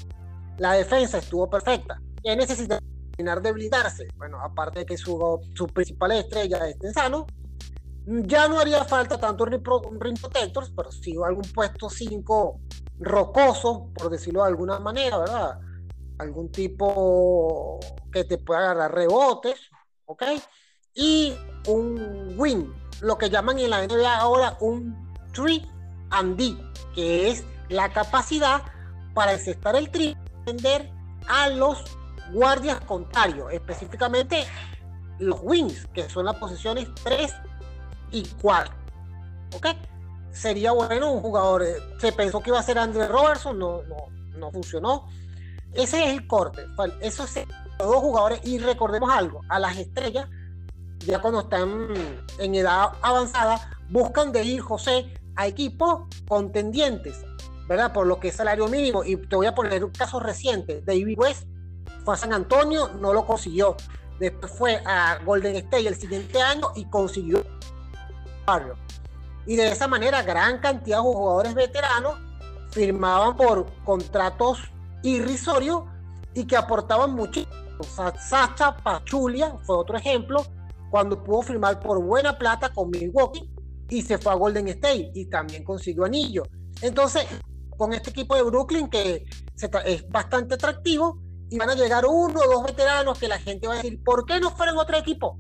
La 0.58 0.74
defensa 0.74 1.18
estuvo 1.18 1.50
perfecta. 1.50 2.02
¿Qué 2.24 2.36
necesita 2.36 2.80
terminar 3.12 3.42
de 3.42 3.52
blindarse? 3.52 4.08
Bueno, 4.16 4.40
aparte 4.42 4.80
de 4.80 4.86
que 4.86 4.98
su, 4.98 5.40
su 5.54 5.68
principal 5.68 6.12
estrella 6.14 6.68
esté 6.68 6.94
sano, 6.94 7.26
ya 8.06 8.48
no 8.48 8.60
haría 8.60 8.84
falta 8.86 9.20
tanto 9.20 9.46
ring, 9.46 9.62
ring 10.00 10.20
protectors, 10.20 10.72
pero 10.76 10.92
sí 10.92 11.16
algún 11.24 11.46
puesto 11.54 11.90
5 11.90 12.60
rocoso, 13.00 13.90
por 13.94 14.10
decirlo 14.10 14.44
de 14.44 14.50
alguna 14.50 14.80
manera, 14.80 15.18
¿verdad? 15.18 15.60
Algún 16.20 16.52
tipo 16.52 17.80
que 18.12 18.24
te 18.24 18.38
pueda 18.38 18.60
agarrar 18.62 18.94
rebotes, 18.94 19.60
¿ok? 20.06 20.24
Y 20.94 21.34
un 21.68 22.36
win, 22.38 22.74
lo 23.02 23.18
que 23.18 23.30
llaman 23.30 23.60
en 23.60 23.70
la 23.70 23.86
NBA 23.86 24.18
ahora 24.18 24.58
un 24.60 25.14
3 25.34 25.62
and 26.10 26.38
D, 26.38 26.58
que 26.94 27.30
es 27.30 27.46
la 27.70 27.92
capacidad 27.94 28.62
para 29.14 29.34
encestar 29.34 29.76
el 29.76 29.90
tri, 29.90 30.18
defender 30.40 30.90
a 31.28 31.50
los 31.50 31.84
guardias 32.34 32.80
contrarios, 32.82 33.52
específicamente 33.52 34.46
los 35.20 35.40
wings, 35.42 35.88
que 35.94 36.10
son 36.10 36.26
las 36.26 36.36
posiciones 36.36 36.88
3 37.04 37.34
y 38.12 38.28
4. 38.42 38.74
¿Ok? 39.56 39.68
Sería 40.32 40.72
bueno 40.72 41.12
un 41.12 41.22
jugador. 41.22 41.64
Eh, 41.64 41.76
se 42.00 42.12
pensó 42.12 42.42
que 42.42 42.50
iba 42.50 42.60
a 42.60 42.64
ser 42.64 42.80
André 42.80 43.08
Robertson, 43.08 43.58
no, 43.58 43.84
no, 43.84 44.08
no 44.38 44.52
funcionó. 44.52 45.08
Ese 45.74 46.04
es 46.04 46.10
el 46.18 46.28
corte. 46.28 46.66
Esos 47.02 47.34
dos 47.78 47.96
jugadores. 47.98 48.40
Y 48.44 48.60
recordemos 48.60 49.10
algo: 49.12 49.42
a 49.50 49.60
las 49.60 49.78
estrellas, 49.78 50.28
ya 51.06 51.20
cuando 51.20 51.42
están 51.42 51.88
en 52.40 52.56
edad 52.56 52.90
avanzada, 53.02 53.72
buscan 53.90 54.32
de 54.32 54.44
ir, 54.44 54.62
José, 54.62 55.14
a 55.36 55.48
equipos 55.48 56.04
contendientes, 56.28 57.26
¿verdad? 57.68 57.94
Por 57.94 58.08
lo 58.08 58.20
que 58.20 58.30
es 58.30 58.36
salario 58.36 58.68
mínimo. 58.68 59.04
Y 59.04 59.16
te 59.16 59.36
voy 59.36 59.48
a 59.48 59.56
poner 59.56 59.84
un 59.84 59.92
caso 59.92 60.20
reciente: 60.20 60.82
David 60.86 61.18
West 61.18 61.48
fue 62.04 62.14
a 62.14 62.18
San 62.18 62.34
Antonio, 62.34 62.90
no 63.00 63.14
lo 63.14 63.26
consiguió. 63.26 63.76
Después 64.20 64.52
fue 64.52 64.84
a 64.86 65.20
Golden 65.26 65.56
State 65.56 65.88
el 65.88 65.96
siguiente 65.96 66.42
año 66.42 66.68
y 66.76 66.86
consiguió 66.86 67.44
y 69.46 69.56
de 69.56 69.72
esa 69.72 69.88
manera, 69.88 70.22
gran 70.24 70.60
cantidad 70.60 70.98
de 70.98 71.04
jugadores 71.04 71.54
veteranos 71.54 72.16
firmaban 72.72 73.36
por 73.36 73.66
contratos 73.84 74.60
irrisorios 75.04 75.84
y 76.34 76.46
que 76.46 76.56
aportaban 76.56 77.14
muchísimo. 77.14 77.54
Sacha 78.30 78.78
Pachulia 78.78 79.56
fue 79.64 79.76
otro 79.76 79.98
ejemplo, 79.98 80.46
cuando 80.92 81.24
pudo 81.24 81.42
firmar 81.42 81.80
por 81.80 82.04
buena 82.04 82.38
plata 82.38 82.72
con 82.72 82.90
Milwaukee 82.92 83.50
y 83.90 84.02
se 84.02 84.18
fue 84.18 84.34
a 84.34 84.36
Golden 84.36 84.68
State 84.68 85.12
y 85.16 85.26
también 85.26 85.64
consiguió 85.64 86.04
anillo. 86.04 86.44
Entonces, 86.82 87.26
con 87.78 87.94
este 87.94 88.12
equipo 88.12 88.36
de 88.36 88.44
Brooklyn 88.44 88.90
que 88.90 89.26
es 89.86 90.10
bastante 90.10 90.56
atractivo 90.56 91.20
y 91.50 91.58
van 91.58 91.70
a 91.70 91.76
llegar 91.76 92.06
uno 92.06 92.40
o 92.40 92.52
dos 92.52 92.64
veteranos 92.66 93.18
que 93.18 93.28
la 93.28 93.40
gente 93.40 93.68
va 93.68 93.74
a 93.74 93.78
decir, 93.78 94.04
¿por 94.04 94.26
qué 94.26 94.40
no 94.40 94.52
fueron 94.52 94.78
otro 94.78 94.98
equipo? 94.98 95.40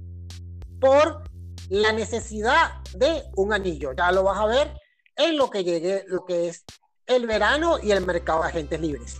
Por 0.79 1.23
la 1.69 1.91
necesidad 1.91 2.81
de 2.95 3.23
un 3.35 3.53
anillo. 3.53 3.91
Ya 3.93 4.11
lo 4.11 4.23
vas 4.23 4.39
a 4.39 4.45
ver 4.45 4.73
en 5.17 5.37
lo 5.37 5.49
que 5.49 5.63
llegue, 5.63 6.05
lo 6.07 6.25
que 6.25 6.47
es 6.47 6.63
el 7.07 7.27
verano 7.27 7.77
y 7.81 7.91
el 7.91 8.05
mercado 8.05 8.41
de 8.43 8.49
agentes 8.49 8.79
libres. 8.79 9.19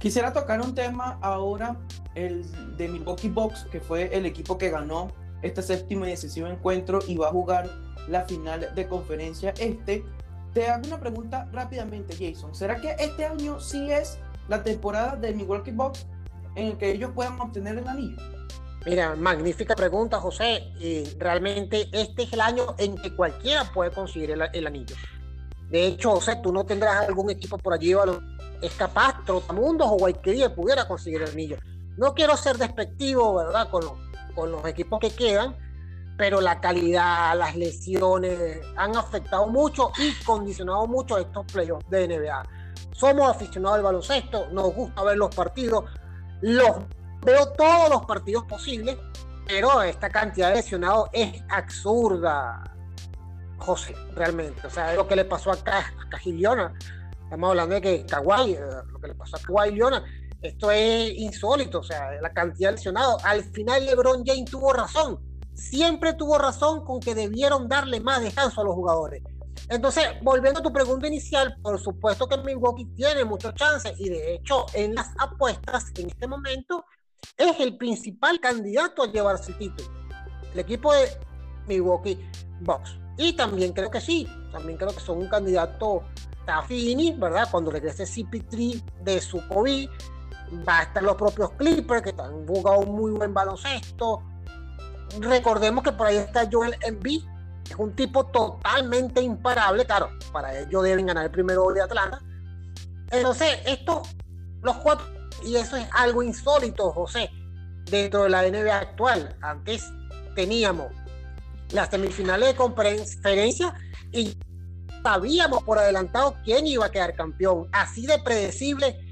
Quisiera 0.00 0.32
tocar 0.32 0.60
un 0.60 0.74
tema 0.74 1.18
ahora, 1.22 1.80
el 2.16 2.76
de 2.76 2.88
Milwaukee 2.88 3.28
Bucks, 3.28 3.66
que 3.70 3.80
fue 3.80 4.16
el 4.16 4.26
equipo 4.26 4.58
que 4.58 4.68
ganó 4.70 5.08
este 5.42 5.62
séptimo 5.62 6.06
y 6.06 6.10
decisivo 6.10 6.46
encuentro 6.46 7.00
y 7.06 7.16
va 7.16 7.28
a 7.28 7.30
jugar 7.30 7.70
la 8.08 8.22
final 8.22 8.74
de 8.74 8.88
conferencia 8.88 9.52
este. 9.58 10.04
Te 10.54 10.68
hago 10.68 10.86
una 10.86 11.00
pregunta 11.00 11.48
rápidamente, 11.52 12.14
Jason. 12.14 12.54
¿Será 12.54 12.80
que 12.80 12.94
este 12.98 13.24
año 13.24 13.58
sí 13.58 13.90
es 13.90 14.18
la 14.48 14.62
temporada 14.62 15.16
de 15.16 15.32
Milwaukee 15.32 15.70
Bucks 15.70 16.06
en 16.56 16.66
el 16.66 16.76
que 16.76 16.90
ellos 16.90 17.10
puedan 17.14 17.40
obtener 17.40 17.78
el 17.78 17.88
anillo? 17.88 18.18
Mira, 18.84 19.14
magnífica 19.14 19.74
pregunta, 19.74 20.18
José. 20.18 20.72
Y 20.78 21.04
realmente 21.18 21.88
este 21.92 22.24
es 22.24 22.32
el 22.32 22.40
año 22.40 22.74
en 22.78 22.96
que 22.96 23.14
cualquiera 23.14 23.64
puede 23.72 23.92
conseguir 23.92 24.32
el, 24.32 24.66
anillo. 24.66 24.96
De 25.70 25.86
hecho, 25.86 26.10
José, 26.10 26.36
tú 26.42 26.52
no 26.52 26.64
tendrás 26.64 27.08
algún 27.08 27.30
equipo 27.30 27.56
por 27.56 27.72
allí, 27.72 27.94
es 28.60 28.74
capaz, 28.74 29.24
Trotamundos 29.24 29.88
o 29.90 29.96
Guayquería 29.96 30.54
pudiera 30.54 30.86
conseguir 30.86 31.22
el 31.22 31.30
anillo. 31.30 31.56
No 31.96 32.14
quiero 32.14 32.36
ser 32.36 32.58
despectivo, 32.58 33.34
¿verdad? 33.36 33.70
Con, 33.70 34.11
con 34.34 34.50
los 34.50 34.64
equipos 34.66 35.00
que 35.00 35.10
quedan, 35.14 35.56
pero 36.16 36.40
la 36.40 36.60
calidad, 36.60 37.36
las 37.36 37.56
lesiones 37.56 38.60
han 38.76 38.96
afectado 38.96 39.46
mucho 39.46 39.92
y 39.98 40.12
condicionado 40.24 40.86
mucho 40.86 41.18
estos 41.18 41.46
playoffs 41.46 41.88
de 41.90 42.08
NBA. 42.08 42.42
Somos 42.92 43.30
aficionados 43.30 43.78
al 43.78 43.82
baloncesto, 43.82 44.48
nos 44.50 44.74
gusta 44.74 45.02
ver 45.02 45.16
los 45.16 45.34
partidos, 45.34 45.84
los 46.40 46.70
veo 47.24 47.52
todos 47.52 47.90
los 47.90 48.04
partidos 48.04 48.44
posibles, 48.44 48.96
pero 49.46 49.82
esta 49.82 50.10
cantidad 50.10 50.50
de 50.50 50.56
lesionados 50.56 51.08
es 51.12 51.42
absurda, 51.48 52.62
José, 53.58 53.94
realmente. 54.14 54.66
O 54.66 54.70
sea, 54.70 54.94
lo 54.94 55.06
que 55.06 55.16
le 55.16 55.24
pasó 55.24 55.52
a 55.52 55.56
Kawhi 55.56 56.44
estamos 57.32 57.50
hablando 57.50 57.74
de 57.76 57.80
que 57.80 58.06
Kawhi, 58.06 58.52
eh, 58.52 58.60
lo 58.92 59.00
que 59.00 59.08
le 59.08 59.14
pasó 59.14 59.36
a 59.36 59.40
Kawhi 59.40 59.80
esto 60.42 60.70
es 60.70 61.12
insólito, 61.16 61.80
o 61.80 61.82
sea, 61.82 62.10
la 62.20 62.32
cantidad 62.32 62.70
de 62.70 62.76
lesionados. 62.76 63.24
Al 63.24 63.44
final 63.44 63.86
LeBron 63.86 64.24
James 64.26 64.50
tuvo 64.50 64.72
razón, 64.72 65.20
siempre 65.54 66.14
tuvo 66.14 66.38
razón 66.38 66.84
con 66.84 67.00
que 67.00 67.14
debieron 67.14 67.68
darle 67.68 68.00
más 68.00 68.20
descanso 68.20 68.60
a 68.60 68.64
los 68.64 68.74
jugadores. 68.74 69.22
Entonces, 69.68 70.04
volviendo 70.22 70.60
a 70.60 70.62
tu 70.62 70.72
pregunta 70.72 71.06
inicial, 71.06 71.56
por 71.62 71.78
supuesto 71.80 72.28
que 72.28 72.36
Milwaukee 72.38 72.86
tiene 72.96 73.24
muchos 73.24 73.54
chances 73.54 73.98
y 73.98 74.08
de 74.08 74.34
hecho 74.34 74.66
en 74.74 74.94
las 74.94 75.10
apuestas 75.18 75.92
en 75.96 76.08
este 76.08 76.26
momento 76.26 76.84
es 77.36 77.60
el 77.60 77.76
principal 77.76 78.40
candidato 78.40 79.02
a 79.02 79.12
llevarse 79.12 79.52
el 79.52 79.58
título. 79.58 79.88
El 80.52 80.60
equipo 80.60 80.92
de 80.92 81.08
Milwaukee 81.66 82.18
Bucks. 82.60 82.98
Y 83.16 83.34
también 83.34 83.72
creo 83.72 83.90
que 83.90 84.00
sí, 84.00 84.26
también 84.50 84.76
creo 84.76 84.90
que 84.90 85.00
son 85.00 85.18
un 85.18 85.28
candidato 85.28 86.02
Tafini, 86.44 87.12
¿verdad? 87.12 87.48
Cuando 87.50 87.70
regrese 87.70 88.04
CP3 88.04 88.82
de 89.04 89.20
su 89.20 89.46
COVID, 89.48 89.88
va 90.68 90.80
a 90.80 90.82
estar 90.82 91.02
los 91.02 91.16
propios 91.16 91.50
Clippers 91.52 92.02
que 92.02 92.14
han 92.18 92.46
jugado 92.46 92.80
un 92.80 92.96
muy 92.96 93.12
buen 93.12 93.32
baloncesto. 93.32 94.22
Recordemos 95.20 95.84
que 95.84 95.92
por 95.92 96.06
ahí 96.06 96.16
está 96.16 96.48
Joel 96.50 96.76
Embiid, 96.82 97.22
es 97.68 97.76
un 97.76 97.94
tipo 97.94 98.24
totalmente 98.26 99.22
imparable, 99.22 99.84
claro, 99.84 100.10
para 100.32 100.58
ellos 100.58 100.82
deben 100.82 101.06
ganar 101.06 101.24
el 101.24 101.30
primero 101.30 101.66
de 101.72 101.82
Atlanta. 101.82 102.20
Entonces, 103.10 103.58
estos, 103.66 104.08
los 104.62 104.76
cuatro 104.76 105.06
y 105.44 105.56
eso 105.56 105.76
es 105.76 105.86
algo 105.92 106.22
insólito, 106.22 106.90
José, 106.92 107.30
dentro 107.84 108.24
de 108.24 108.30
la 108.30 108.42
NBA 108.42 108.78
actual. 108.78 109.36
Antes 109.42 109.90
teníamos 110.34 110.92
las 111.72 111.88
semifinales 111.90 112.48
de 112.48 112.56
conferencia 112.56 113.74
y 114.12 114.36
sabíamos 115.02 115.62
por 115.64 115.78
adelantado 115.78 116.36
quién 116.44 116.66
iba 116.66 116.86
a 116.86 116.90
quedar 116.90 117.14
campeón. 117.14 117.68
Así 117.72 118.06
de 118.06 118.18
predecible 118.18 119.11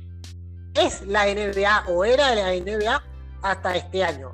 es 0.81 1.07
la 1.07 1.27
NBA 1.27 1.85
o 1.89 2.05
era 2.05 2.35
la 2.35 2.53
NBA 2.53 3.03
hasta 3.43 3.77
este 3.77 4.05
año. 4.05 4.33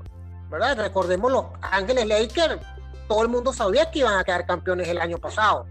¿verdad? 0.51 0.79
Recordemos 0.79 1.33
los 1.33 1.45
Ángeles 1.61 2.07
Lakers, 2.07 2.61
todo 3.09 3.23
el 3.23 3.29
mundo 3.29 3.53
sabía 3.53 3.91
que 3.91 4.01
iban 4.01 4.19
a 4.19 4.25
quedar 4.25 4.47
campeones 4.47 4.89
el 4.89 4.99
año 4.99 5.19
pasado 5.19 5.67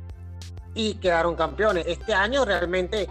y 0.73 0.95
quedaron 0.95 1.35
campeones. 1.35 1.85
Este 1.87 2.13
año 2.13 2.45
realmente 2.45 3.07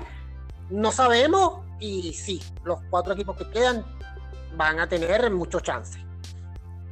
no 0.71 0.93
sabemos 0.93 1.61
y 1.81 2.13
sí, 2.13 2.41
los 2.65 2.81
cuatro 2.91 3.15
equipos 3.15 3.37
que 3.37 3.49
quedan 3.51 3.85
van 4.57 4.79
a 4.81 4.89
tener 4.89 5.31
muchos 5.31 5.63
chances. 5.63 6.01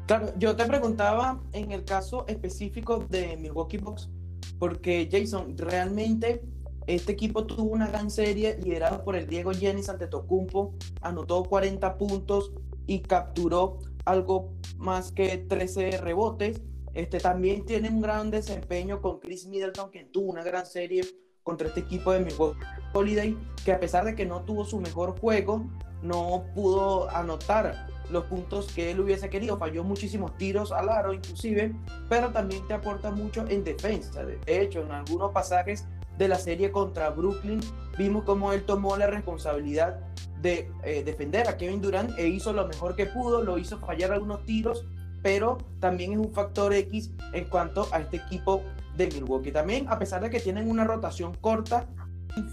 Claro, 0.06 0.32
yo 0.36 0.56
te 0.56 0.64
preguntaba 0.66 1.40
en 1.52 1.70
el 1.70 1.84
caso 1.84 2.26
específico 2.26 3.06
de 3.08 3.36
Milwaukee 3.36 3.78
Bucks, 3.78 4.10
porque 4.58 5.08
Jason, 5.10 5.56
realmente 5.56 6.42
este 6.86 7.12
equipo 7.12 7.46
tuvo 7.46 7.70
una 7.70 7.88
gran 7.88 8.10
serie 8.10 8.58
liderado 8.62 9.04
por 9.04 9.16
el 9.16 9.26
Diego 9.26 9.52
Jenny 9.52 9.82
Antetokounmpo, 9.86 10.74
anotó 11.00 11.44
40 11.44 11.96
puntos 11.96 12.52
y 12.86 13.00
capturó 13.00 13.78
algo 14.04 14.52
más 14.78 15.12
que 15.12 15.38
13 15.38 15.98
rebotes. 15.98 16.60
Este 16.94 17.20
también 17.20 17.64
tiene 17.64 17.88
un 17.88 18.00
gran 18.00 18.30
desempeño 18.30 19.00
con 19.00 19.20
Chris 19.20 19.46
Middleton, 19.46 19.90
que 19.90 20.04
tuvo 20.04 20.32
una 20.32 20.42
gran 20.42 20.66
serie 20.66 21.02
contra 21.42 21.68
este 21.68 21.80
equipo 21.80 22.12
de 22.12 22.20
Milwaukee 22.20 22.60
Holiday, 22.92 23.36
que 23.64 23.72
a 23.72 23.80
pesar 23.80 24.04
de 24.04 24.14
que 24.14 24.26
no 24.26 24.42
tuvo 24.42 24.64
su 24.64 24.78
mejor 24.80 25.18
juego, 25.18 25.64
no 26.02 26.44
pudo 26.54 27.08
anotar 27.10 27.86
los 28.10 28.24
puntos 28.24 28.70
que 28.72 28.90
él 28.90 29.00
hubiese 29.00 29.30
querido. 29.30 29.56
Falló 29.56 29.84
muchísimos 29.84 30.36
tiros 30.36 30.72
al 30.72 30.88
aro, 30.88 31.14
inclusive, 31.14 31.74
pero 32.08 32.30
también 32.30 32.66
te 32.66 32.74
aporta 32.74 33.10
mucho 33.10 33.46
en 33.48 33.64
defensa. 33.64 34.24
De 34.24 34.40
hecho, 34.46 34.82
en 34.82 34.92
algunos 34.92 35.32
pasajes 35.32 35.86
de 36.18 36.28
la 36.28 36.38
serie 36.38 36.70
contra 36.70 37.10
Brooklyn, 37.10 37.60
vimos 37.98 38.24
cómo 38.24 38.52
él 38.52 38.64
tomó 38.64 38.96
la 38.96 39.06
responsabilidad 39.06 40.00
de 40.40 40.70
eh, 40.82 41.02
defender 41.04 41.48
a 41.48 41.56
Kevin 41.56 41.80
Durant 41.80 42.18
e 42.18 42.28
hizo 42.28 42.52
lo 42.52 42.66
mejor 42.66 42.96
que 42.96 43.06
pudo, 43.06 43.42
lo 43.42 43.58
hizo 43.58 43.78
fallar 43.78 44.12
algunos 44.12 44.44
tiros, 44.44 44.84
pero 45.22 45.58
también 45.80 46.12
es 46.12 46.18
un 46.18 46.32
factor 46.32 46.74
X 46.74 47.10
en 47.32 47.44
cuanto 47.44 47.88
a 47.92 48.00
este 48.00 48.16
equipo 48.16 48.62
de 48.96 49.06
Milwaukee. 49.06 49.52
También, 49.52 49.88
a 49.88 49.98
pesar 49.98 50.20
de 50.20 50.30
que 50.30 50.40
tienen 50.40 50.68
una 50.68 50.84
rotación 50.84 51.34
corta, 51.40 51.86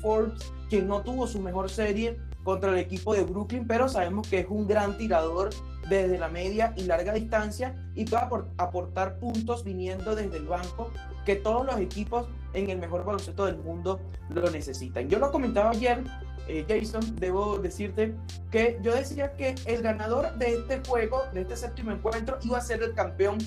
Forbes, 0.01 0.51
que 0.70 0.82
no 0.82 1.01
tuvo 1.01 1.25
su 1.25 1.39
mejor 1.39 1.70
serie 1.70 2.20
contra 2.44 2.72
el 2.72 2.78
equipo 2.78 3.13
de 3.13 3.24
Brooklyn, 3.24 3.66
pero 3.68 3.89
sabemos 3.89 4.28
que 4.28 4.39
es 4.39 4.48
un 4.50 4.68
gran 4.68 4.98
tirador 4.98 5.50
desde 5.89 6.18
la 6.18 6.28
media 6.28 6.74
y 6.78 6.84
larga 6.84 7.13
distancia 7.13 7.75
y 7.96 8.06
puede 8.06 8.24
aportar 8.58 9.18
puntos 9.20 9.63
viniendo 9.63 10.16
desde 10.16 10.38
el 10.38 10.46
banco 10.46 10.92
que 11.25 11.36
todos 11.36 11.66
los 11.66 11.80
equipos 11.80 12.28
en 12.53 12.70
el 12.70 12.79
mejor 12.79 13.06
baloncesto 13.06 13.46
del 13.46 13.58
mundo 13.58 14.00
lo 14.29 14.50
necesitan. 14.50 15.08
Yo 15.08 15.20
lo 15.20 15.32
comentaba 15.32 15.72
ayer 15.72 16.03
eh, 16.50 16.65
Jason, 16.68 17.15
debo 17.18 17.60
decirte 17.60 18.15
que 18.50 18.79
yo 18.82 18.96
decía 18.96 19.34
que 19.34 19.53
el 19.68 19.84
ganador 19.84 20.36
de 20.39 20.56
este 20.56 20.82
juego, 20.88 21.22
de 21.32 21.41
este 21.41 21.56
séptimo 21.56 21.91
encuentro, 21.91 22.39
iba 22.44 22.58
a 22.58 22.62
ser 22.62 22.82
el 22.82 22.96
campeón 22.96 23.38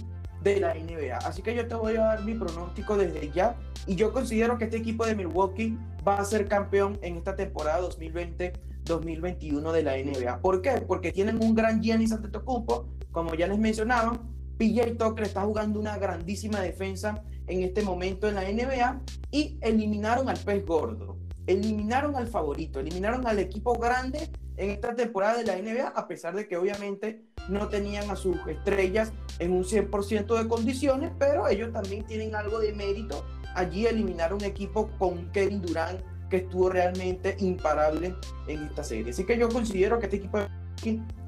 de 0.43 0.61
la 0.61 0.75
NBA. 0.75 1.19
Así 1.19 1.43
que 1.43 1.53
yo 1.55 1.67
te 1.67 1.75
voy 1.75 1.97
a 1.97 2.03
dar 2.03 2.25
mi 2.25 2.35
pronóstico 2.35 2.97
desde 2.97 3.31
ya. 3.33 3.57
Y 3.89 3.97
yo 3.97 4.13
considero 4.13 4.57
que 4.57 4.65
este 4.65 4.77
equipo 4.77 5.05
de 5.05 5.17
Milwaukee 5.17 5.77
va 6.07 6.19
a 6.19 6.25
ser 6.25 6.47
campeón 6.47 6.97
en 7.03 7.17
esta 7.17 7.35
temporada 7.35 7.81
2020-2021 7.89 9.73
de 9.73 9.83
la 9.83 9.97
NBA. 9.97 10.41
¿Por 10.41 10.63
qué? 10.63 10.81
Porque 10.87 11.11
tienen 11.11 11.43
un 11.43 11.57
gran 11.57 11.83
Giannis 11.83 12.13
Antetokounmpo, 12.13 12.87
como 13.11 13.35
ya 13.35 13.49
les 13.49 13.59
mencionaba. 13.59 14.21
PJ 14.59 14.95
Tucker 14.97 15.25
está 15.25 15.43
jugando 15.43 15.81
una 15.81 15.99
grandísima 15.99 16.61
defensa 16.61 17.25
en 17.53 17.63
este 17.63 17.83
momento 17.83 18.29
en 18.29 18.35
la 18.35 18.43
NBA 18.43 19.01
y 19.31 19.59
eliminaron 19.61 20.29
al 20.29 20.39
pez 20.39 20.65
gordo 20.65 21.23
eliminaron 21.47 22.17
al 22.17 22.29
favorito, 22.29 22.81
eliminaron 22.81 23.27
al 23.27 23.39
equipo 23.39 23.75
grande 23.75 24.31
en 24.57 24.71
esta 24.71 24.95
temporada 24.95 25.39
de 25.39 25.45
la 25.45 25.57
NBA, 25.57 25.89
a 25.89 26.07
pesar 26.07 26.35
de 26.35 26.47
que 26.47 26.57
obviamente 26.57 27.23
no 27.49 27.69
tenían 27.69 28.11
a 28.11 28.17
sus 28.17 28.37
estrellas 28.47 29.13
en 29.39 29.53
un 29.53 29.65
100% 29.65 30.39
de 30.39 30.49
condiciones, 30.49 31.11
pero 31.19 31.49
ellos 31.49 31.73
también 31.73 32.05
tienen 32.05 32.35
algo 32.35 32.61
de 32.61 32.73
mérito. 32.73 33.25
Allí 33.55 33.87
eliminaron 33.87 34.39
un 34.39 34.45
equipo 34.45 34.91
con 34.99 35.31
Kevin 35.33 35.63
Durant 35.63 36.01
que 36.31 36.39
estuvo 36.39 36.71
realmente 36.71 37.37
imparable 37.41 38.15
en 38.47 38.65
esta 38.65 38.85
serie. 38.85 39.11
Así 39.11 39.25
que 39.25 39.37
yo 39.37 39.49
considero 39.49 39.99
que 39.99 40.07
este 40.07 40.17
equipo 40.17 40.39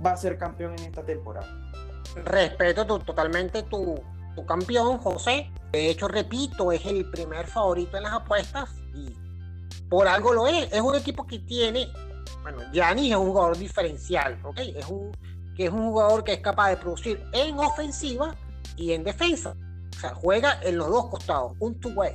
va 0.05 0.13
a 0.13 0.17
ser 0.17 0.39
campeón 0.39 0.73
en 0.79 0.85
esta 0.85 1.05
temporada. 1.05 1.47
Respeto 2.25 2.87
totalmente 2.87 3.63
tu, 3.65 4.01
tu 4.35 4.45
campeón, 4.47 4.99
José. 4.99 5.51
De 5.73 5.91
hecho, 5.91 6.09
repito, 6.09 6.73
es 6.73 6.85
el 6.87 7.11
primer 7.11 7.47
favorito 7.47 7.97
en 7.97 8.05
las 8.05 8.13
apuestas 8.13 8.71
y 8.95 9.15
por 9.89 10.07
algo 10.07 10.33
lo 10.33 10.47
es. 10.47 10.73
Es 10.73 10.81
un 10.81 10.95
equipo 10.95 11.27
que 11.27 11.41
tiene, 11.41 11.89
bueno, 12.43 12.59
Giannis 12.73 13.13
es 13.13 13.17
un 13.17 13.29
jugador 13.29 13.59
diferencial, 13.59 14.39
¿ok? 14.45 14.59
Es 14.59 14.87
un, 14.89 15.13
que 15.57 15.67
es 15.67 15.73
un 15.73 15.91
jugador 15.91 16.25
que 16.25 16.35
es 16.35 16.41
capaz 16.41 16.71
de 16.71 16.77
producir 16.77 17.25
en 17.33 17.59
ofensiva 17.59 18.35
y 18.77 18.93
en 18.93 19.05
defensa. 19.05 19.55
O 19.97 20.01
sea, 20.01 20.15
juega 20.15 20.61
en 20.63 20.79
los 20.79 20.89
dos 20.89 21.07
costados, 21.07 21.53
un 21.61 21.79
two-way. 21.81 22.15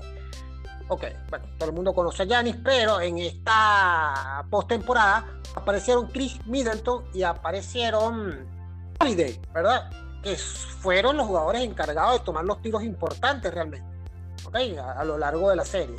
Ok, 0.89 1.03
bueno, 1.29 1.45
todo 1.58 1.69
el 1.69 1.75
mundo 1.75 1.93
conoce 1.93 2.23
a 2.23 2.25
Giannis, 2.25 2.55
pero 2.63 2.99
en 2.99 3.19
esta 3.19 4.43
postemporada 4.49 5.25
aparecieron 5.55 6.08
Chris 6.08 6.39
Middleton 6.45 7.05
y 7.13 7.23
aparecieron 7.23 8.47
Holiday, 8.99 9.39
¿verdad? 9.53 9.89
Que 10.23 10.36
fueron 10.36 11.17
los 11.17 11.27
jugadores 11.27 11.62
encargados 11.62 12.19
de 12.19 12.25
tomar 12.25 12.45
los 12.45 12.62
tiros 12.62 12.84
importantes 12.84 13.53
realmente, 13.53 13.88
¿ok? 14.45 14.55
a 14.95 15.03
lo 15.03 15.17
largo 15.17 15.49
de 15.49 15.55
la 15.55 15.65
serie. 15.65 15.97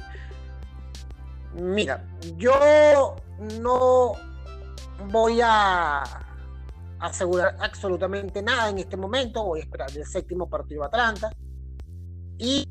Mira, 1.54 2.06
yo 2.36 3.16
no 3.60 4.12
voy 5.10 5.40
a 5.42 6.02
asegurar 7.00 7.56
absolutamente 7.60 8.42
nada 8.42 8.68
en 8.68 8.78
este 8.78 8.96
momento. 8.96 9.44
Voy 9.44 9.60
a 9.60 9.62
esperar 9.62 9.90
el 9.96 10.06
séptimo 10.06 10.48
partido 10.48 10.82
de 10.82 10.86
Atlanta 10.86 11.32
y 12.38 12.68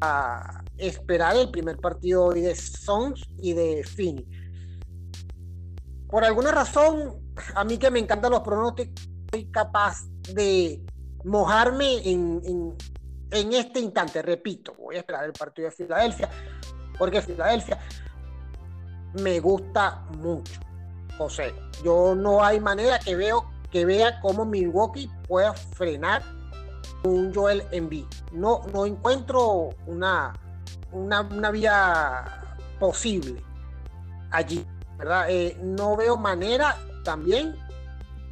a 0.00 0.62
esperar 0.76 1.36
el 1.36 1.50
primer 1.50 1.78
partido 1.78 2.30
de 2.30 2.54
Sons 2.54 3.22
y 3.38 3.52
de 3.54 3.84
Fini. 3.84 4.26
Por 6.08 6.24
alguna 6.24 6.52
razón, 6.52 7.32
a 7.54 7.64
mí 7.64 7.78
que 7.78 7.90
me 7.90 7.98
encantan 7.98 8.32
los 8.32 8.40
pronósticos, 8.40 9.08
soy 9.32 9.46
capaz 9.46 10.04
de 10.34 10.84
mojarme 11.24 12.06
en, 12.08 12.76
en, 13.30 13.52
este 13.52 13.80
instante. 13.80 14.20
Repito, 14.20 14.74
voy 14.78 14.96
a 14.96 14.98
esperar 14.98 15.24
el 15.24 15.32
partido 15.32 15.70
de 15.70 15.74
Filadelfia 15.74 16.28
porque 16.98 17.22
Filadelfia 17.22 17.78
me 19.22 19.40
gusta 19.40 20.04
mucho, 20.18 20.60
José. 21.16 21.54
Yo 21.82 22.14
no 22.14 22.44
hay 22.44 22.60
manera 22.60 22.98
que 22.98 23.16
veo 23.16 23.50
que 23.70 23.86
vea 23.86 24.20
cómo 24.20 24.44
Milwaukee 24.44 25.10
pueda 25.26 25.54
frenar 25.54 26.22
un 27.04 27.34
Joel 27.34 27.64
Embiid. 27.70 28.04
No, 28.32 28.60
no 28.72 28.84
encuentro 28.84 29.70
una, 29.86 30.34
una, 30.92 31.50
vía 31.50 32.58
posible 32.78 33.42
allí, 34.30 34.66
¿verdad? 34.98 35.30
Eh, 35.30 35.56
no 35.62 35.96
veo 35.96 36.18
manera 36.18 36.76
también 37.02 37.56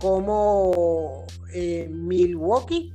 como 0.01 1.27
eh, 1.53 1.89
Milwaukee, 1.91 2.93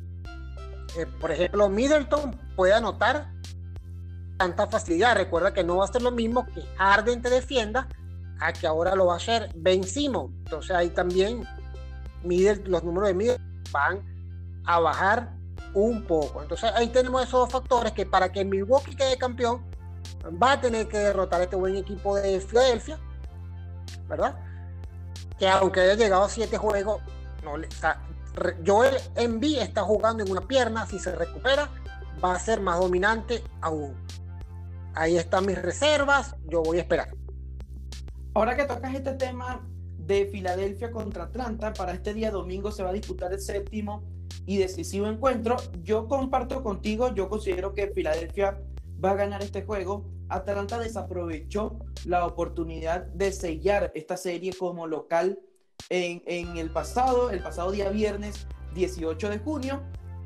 eh, 0.98 1.06
por 1.20 1.32
ejemplo, 1.32 1.70
Middleton 1.70 2.36
puede 2.56 2.74
anotar 2.74 3.32
tanta 4.38 4.68
facilidad. 4.68 5.15
Recuerda 5.15 5.54
que 5.54 5.63
no 5.63 5.78
va 5.78 5.86
a 5.86 5.88
ser 5.88 6.02
lo 6.02 6.12
mismo 6.12 6.46
que 6.48 6.62
Harden 6.78 7.22
te 7.22 7.30
defienda 7.30 7.88
a 8.39 8.52
que 8.54 8.68
ahora 8.68 8.96
lo 8.96 9.08
va 9.08 9.13
a 9.13 9.18
hacer 9.18 9.50
Ben 9.56 9.82
Entonces 9.84 10.72
ahí 10.72 10.89
también 10.89 11.44
los 12.24 12.84
números 12.84 13.10
de 13.10 13.13
Middle 13.13 13.38
van 13.72 14.02
a 14.65 14.80
bajar 14.80 15.34
un 15.74 16.04
poco. 16.06 16.41
Entonces 16.41 16.72
ahí 16.76 16.88
tenemos 16.89 17.22
esos 17.24 17.41
dos 17.41 17.52
factores 17.52 17.91
que 17.91 18.06
para 18.06 18.32
que 18.32 18.44
Milwaukee 18.44 18.96
quede 18.96 19.18
campeón 19.18 19.63
va 20.41 20.54
a 20.54 20.62
tener 20.62 20.88
que 20.88 20.98
derrotar 20.98 21.41
a 21.41 21.44
este 21.44 21.56
buen 21.56 21.76
equipo 21.76 22.15
de 22.15 22.39
Filadelfia, 22.39 23.00
¿verdad? 24.08 24.36
Que 25.38 25.48
aunque 25.48 25.82
haya 25.82 25.95
llegado 25.95 26.24
a 26.24 26.30
siete 26.30 26.58
juegos, 26.58 27.02
no 27.43 27.58
le, 27.58 27.67
Joel 28.65 28.95
Embiid 29.15 29.60
está 29.60 29.84
jugando 29.84 30.24
en 30.24 30.32
una 30.32 30.41
pierna, 30.41 30.86
si 30.86 31.00
se 31.00 31.15
recupera, 31.15 31.69
va 32.24 32.36
a 32.36 32.39
ser 32.39 32.62
más 32.62 32.80
dominante 32.80 33.43
aún 33.62 33.95
ahí 34.95 35.17
están 35.17 35.45
mis 35.45 35.62
reservas, 35.62 36.36
yo 36.48 36.63
voy 36.63 36.78
a 36.78 36.82
esperar. 36.82 37.10
Ahora 38.34 38.56
que 38.56 38.63
tocas 38.63 38.93
este 38.95 39.13
tema 39.13 39.62
de 39.98 40.26
Filadelfia 40.26 40.91
contra 40.91 41.26
Atlanta, 41.26 41.74
para 41.74 41.93
este 41.93 42.13
día 42.13 42.32
domingo 42.32 42.71
se 42.71 42.84
va 42.84 42.89
a 42.89 42.93
disputar 42.93 43.32
el 43.34 43.39
séptimo 43.39 44.04
y 44.45 44.58
decisivo 44.58 45.08
encuentro. 45.08 45.58
Yo 45.84 46.08
comparto 46.08 46.63
contigo, 46.63 47.13
yo 47.13 47.30
considero 47.30 47.74
que 47.74 47.88
Filadelfia 47.88 48.58
va 49.04 49.12
a 49.12 49.16
ganar 49.16 49.42
este 49.42 49.64
juego. 49.64 50.06
Atlanta 50.30 50.80
desaprovechó 50.80 51.80
la 52.06 52.26
oportunidad 52.26 53.06
de 53.08 53.32
sellar 53.32 53.92
esta 53.96 54.18
serie 54.18 54.54
como 54.58 54.88
local 54.88 55.40
en, 55.90 56.24
en 56.26 56.58
el 56.58 56.72
pasado, 56.72 57.30
el 57.30 57.42
pasado 57.42 57.72
día 57.72 57.90
viernes 57.90 58.48
18 58.74 59.30
de 59.30 59.40
junio 59.40 59.82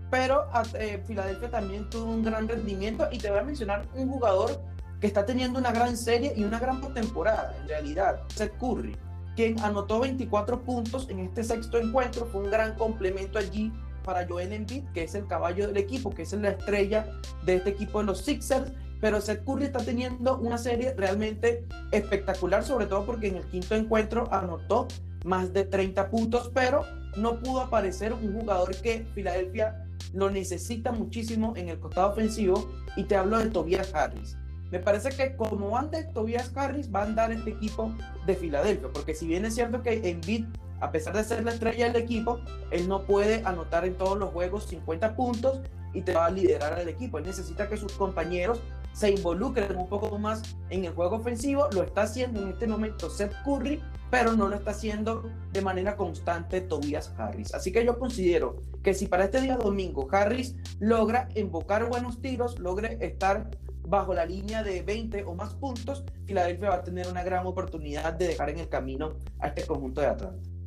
pero 0.10 0.46
eh, 0.74 1.02
Filadelfia 1.06 1.52
también 1.52 1.90
tuvo 1.90 2.12
un 2.12 2.24
gran 2.24 2.48
rendimiento 2.48 3.08
y 3.12 3.18
te 3.20 3.30
voy 3.30 3.40
a 3.40 3.44
mencionar 3.44 3.88
un 3.94 4.10
jugador 4.10 4.62
que 5.00 5.08
está 5.08 5.26
teniendo 5.26 5.60
una 5.60 5.72
gran 5.72 5.96
serie 5.96 6.34
y 6.36 6.44
una 6.44 6.60
gran 6.60 6.82
temporada, 6.94 7.56
en 7.62 7.68
realidad, 7.68 8.22
Seth 8.36 8.58
Curry, 8.58 8.98
quien 9.36 9.60
anotó 9.62 10.00
24 10.00 10.62
puntos 10.64 11.08
en 11.10 11.20
este 11.20 11.44
sexto 11.44 11.78
encuentro, 11.78 12.26
fue 12.26 12.42
un 12.42 12.52
gran 12.52 12.76
complemento 12.76 13.40
allí 13.40 13.72
para 14.10 14.28
Joel 14.28 14.54
Embiid, 14.54 14.86
que 14.91 15.04
es 15.04 15.13
el 15.13 15.28
caballo 15.28 15.67
del 15.67 15.78
equipo, 15.78 16.10
que 16.10 16.24
es 16.24 16.34
la 16.34 16.50
estrella 16.50 17.06
de 17.45 17.58
este 17.58 17.69
equipo 17.69 18.00
de 18.00 18.06
los 18.06 18.22
Sixers, 18.22 18.72
pero 19.00 19.22
Seth 19.22 19.45
Curry 19.45 19.65
está 19.65 19.86
teniendo 19.86 20.39
una 20.39 20.58
serie 20.58 20.95
realmente 20.98 21.63
espectacular, 21.91 22.63
sobre 22.63 22.88
todo 22.88 23.06
porque 23.06 23.28
en 23.28 23.36
el 23.36 23.45
quinto 23.45 23.76
encuentro 23.76 24.28
anotó 24.34 24.88
más 25.26 25.54
de 25.54 25.63
30 25.63 26.10
puntos, 26.10 26.50
pero 26.56 26.86
no 27.17 27.39
pudo 27.39 27.62
aparecer 27.62 28.12
un 28.13 28.34
jugador 28.34 28.76
que 28.78 29.06
Filadelfia 29.13 29.86
lo 30.15 30.32
necesita 30.32 30.91
muchísimo 30.91 31.54
en 31.56 31.69
el 31.69 31.80
costado 31.80 32.10
ofensivo 32.10 32.67
y 32.95 33.04
te 33.04 33.15
hablo 33.15 33.38
de 33.38 33.52
Tobias 33.52 33.93
Harris. 33.93 34.36
Me 34.72 34.80
parece 34.80 35.10
que 35.10 35.36
como 35.36 35.78
ande 35.78 36.06
Tobias 36.15 36.52
Harris 36.58 36.89
va 36.91 37.02
a 37.02 37.06
andar 37.06 37.32
este 37.32 37.52
equipo 37.52 37.93
de 38.26 38.36
Filadelfia, 38.36 38.89
porque 38.91 39.13
si 39.13 39.28
bien 39.28 39.45
es 39.45 39.54
cierto 39.54 39.84
que 39.84 40.10
Embiid, 40.10 40.45
a 40.82 40.92
pesar 40.92 41.15
de 41.15 41.24
ser 41.24 41.44
la 41.44 41.52
estrella 41.52 41.92
del 41.92 42.02
equipo, 42.02 42.39
él 42.72 42.88
no 42.88 43.06
puede 43.06 43.44
anotar 43.46 43.86
en 43.86 43.96
todos 43.96 44.18
los 44.18 44.32
juegos 44.32 44.65
50 44.65 45.15
puntos 45.15 45.60
y 45.94 46.02
te 46.02 46.13
va 46.13 46.28
a 46.28 46.32
liderar 46.32 46.74
al 46.74 46.88
equipo. 46.88 47.18
Él 47.18 47.26
necesita 47.26 47.68
que 47.68 47.78
sus 47.78 47.94
compañeros 47.94 48.62
se 48.94 49.12
involucren 49.12 49.78
un 49.78 49.88
poco 49.88 50.18
más 50.18 50.56
en 50.70 50.86
el 50.86 50.94
juego 50.94 51.18
ofensivo. 51.18 51.68
Lo 51.74 51.84
está 51.84 52.04
haciendo 52.04 52.42
en 52.42 52.50
este 52.50 52.68
momento 52.68 53.10
Seth 53.10 53.34
Curry, 53.44 53.82
pero 54.10 54.34
no 54.34 54.48
lo 54.48 54.56
está 54.56 54.72
haciendo 54.72 55.30
de 55.52 55.62
manera 55.62 55.96
constante 55.96 56.62
Tobias 56.62 57.13
Harris. 57.18 57.54
Así 57.54 57.72
que 57.72 57.86
yo 57.86 57.98
considero 57.98 58.58
que 58.84 58.94
si 58.94 59.08
para 59.08 59.26
este 59.26 59.42
día 59.42 59.58
domingo 59.58 60.08
Harris 60.12 60.56
logra 60.80 61.30
invocar 61.36 61.88
buenos 61.89 62.22
tiros, 62.22 62.60
logre 62.60 62.98
estar 63.02 63.50
bajo 63.88 64.13
la 64.13 64.26
línea 64.26 64.63
de 64.63 64.84
20 64.84 65.24
o 65.24 65.34
más 65.34 65.56
puntos, 65.56 66.04
Filadelfia 66.26 66.70
va 66.70 66.76
a 66.76 66.84
tener 66.84 67.08
una 67.08 67.24
gran 67.24 67.48
oportunidad 67.48 68.13
de 68.13 68.28
dejar 68.28 68.52
en 68.52 68.60
el 68.60 68.70
camino 68.70 69.15
a 69.39 69.48
este 69.48 69.65
conjunto 69.65 70.02
de 70.02 70.08
Atlanta. 70.08 70.59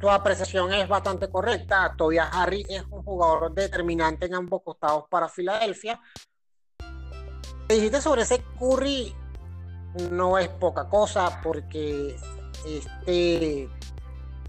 Tu 0.00 0.08
apreciación 0.08 0.72
es 0.72 0.88
bastante 0.88 1.28
correcta. 1.28 1.94
Tobias 1.96 2.30
Harris 2.32 2.66
es 2.70 2.84
un 2.90 3.02
jugador 3.02 3.52
determinante 3.52 4.26
en 4.26 4.34
ambos 4.34 4.62
costados 4.64 5.04
para 5.10 5.28
Filadelfia. 5.28 6.00
Dijiste 7.68 8.00
sobre 8.00 8.22
ese 8.22 8.42
Curry, 8.58 9.14
no 10.10 10.38
es 10.38 10.48
poca 10.48 10.88
cosa 10.88 11.40
porque 11.42 12.16
este 12.66 13.68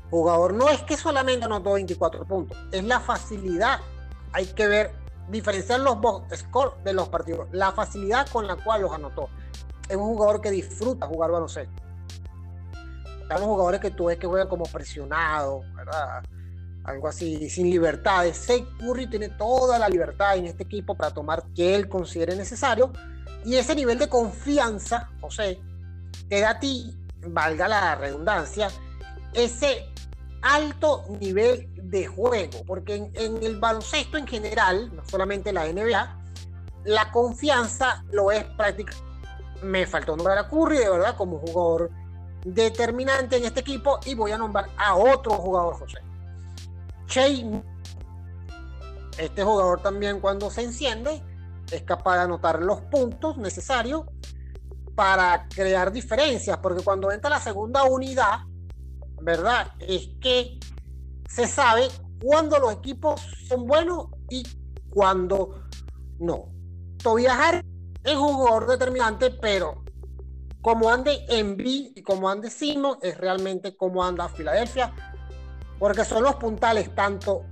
jugador 0.10 0.54
no 0.54 0.70
es 0.70 0.82
que 0.84 0.96
solamente 0.96 1.46
anotó 1.46 1.74
24 1.74 2.26
puntos, 2.26 2.58
es 2.72 2.84
la 2.86 3.00
facilidad. 3.00 3.80
Hay 4.32 4.46
que 4.48 4.68
ver 4.68 4.92
diferenciar 5.30 5.82
los 5.82 6.00
box 6.00 6.40
score 6.40 6.82
de 6.84 6.94
los 6.94 7.10
partidos, 7.10 7.48
la 7.52 7.72
facilidad 7.74 8.28
con 8.30 8.48
la 8.48 8.56
cual 8.56 8.84
los 8.84 8.94
anotó. 8.94 9.30
Es 9.90 9.98
un 9.98 10.16
jugador 10.16 10.40
que 10.40 10.50
disfruta 10.50 11.08
jugar 11.08 11.32
baloncesto. 11.32 11.81
Están 13.32 13.48
los 13.48 13.52
jugadores 13.52 13.80
que 13.80 13.92
tú 13.92 14.08
ves 14.08 14.18
que 14.18 14.28
juegan 14.28 14.50
como 14.50 14.66
presionados, 14.66 15.64
¿verdad? 15.74 16.22
Algo 16.84 17.08
así, 17.08 17.50
sin 17.50 17.70
libertades. 17.70 18.36
Seth 18.36 18.68
Curry 18.78 19.08
tiene 19.08 19.30
toda 19.30 19.80
la 19.80 19.88
libertad 19.88 20.36
en 20.36 20.48
este 20.48 20.64
equipo 20.64 20.96
para 20.96 21.14
tomar 21.14 21.42
que 21.56 21.74
él 21.74 21.88
considere 21.88 22.36
necesario. 22.36 22.92
Y 23.46 23.56
ese 23.56 23.74
nivel 23.74 23.98
de 24.00 24.10
confianza, 24.10 25.12
José, 25.22 25.62
te 26.28 26.42
da 26.42 26.50
a 26.50 26.60
ti, 26.60 26.94
valga 27.26 27.70
la 27.70 27.96
redundancia, 27.96 28.68
ese 29.34 29.88
alto 30.42 31.06
nivel 31.22 31.70
de 31.90 32.08
juego, 32.08 32.66
porque 32.68 32.96
en, 33.14 33.42
el 33.42 33.62
baloncesto 33.62 34.18
en 34.18 34.28
general, 34.28 34.94
no 34.94 35.06
solamente 35.06 35.54
la 35.54 35.72
NBA, 35.72 36.20
la 36.84 37.12
confianza 37.14 38.04
lo 38.12 38.30
es 38.30 38.44
prácticamente. 38.58 39.10
Me 39.64 39.88
faltó 39.88 40.18
nombrar 40.18 40.38
a 40.38 40.50
Curry, 40.50 40.80
de 40.80 40.90
verdad, 40.90 41.16
como 41.16 41.38
jugador 41.38 42.01
determinante 42.44 43.38
en 43.38 43.46
este 43.46 43.60
equipo, 43.62 44.00
y 44.06 44.16
voy 44.16 44.32
a 44.32 44.38
nombrar 44.38 44.70
a 44.78 44.96
otro 44.96 45.34
jugador, 45.34 45.76
José. 45.76 46.00
Shea, 47.08 47.62
este 49.18 49.44
jugador 49.44 49.82
también 49.82 50.20
cuando 50.20 50.50
se 50.50 50.64
enciende, 50.64 51.22
es 51.72 51.84
capaz 51.84 52.16
de 52.16 52.22
anotar 52.22 52.62
los 52.62 52.82
puntos 52.82 53.38
necesarios 53.38 54.04
para 54.96 55.48
crear 55.48 55.92
diferencias, 55.92 56.58
porque 56.58 56.84
cuando 56.84 57.12
entra 57.12 57.30
la 57.30 57.40
segunda 57.40 57.84
unidad, 57.84 58.42
¿verdad? 59.22 59.72
Es 59.80 60.10
que 60.20 60.60
se 61.28 61.48
sabe 61.48 61.88
cuándo 62.22 62.60
los 62.60 62.74
equipos 62.74 63.22
son 63.48 63.66
buenos 63.68 64.08
y 64.30 64.44
cuándo 64.90 65.64
no. 66.20 66.50
Tobias 67.02 67.38
Harris 67.38 67.64
es 68.04 68.16
un 68.16 68.34
jugador 68.34 68.68
determinante, 68.68 69.32
pero 69.32 69.84
como 70.62 70.90
ande 70.90 71.26
en 71.28 71.58
B 71.58 71.92
y 71.96 72.02
como 72.04 72.30
ande 72.30 72.50
Simon 72.50 72.98
es 73.02 73.18
realmente 73.18 73.76
como 73.76 74.04
anda 74.04 74.30
Filadelfia, 74.30 74.94
porque 75.80 76.06
son 76.06 76.24
los 76.24 76.36
puntales 76.36 76.94
tanto 76.94 77.44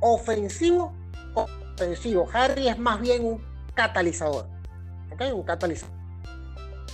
ofensivo 0.00 0.92
como 1.34 1.48
ofensivo. 1.74 2.28
Harry 2.32 2.68
es 2.68 2.78
más 2.78 3.00
bien 3.00 3.24
un 3.24 3.44
catalizador, 3.74 4.46
¿ok? 5.12 5.22
Un 5.34 5.42
catalizador. 5.42 5.94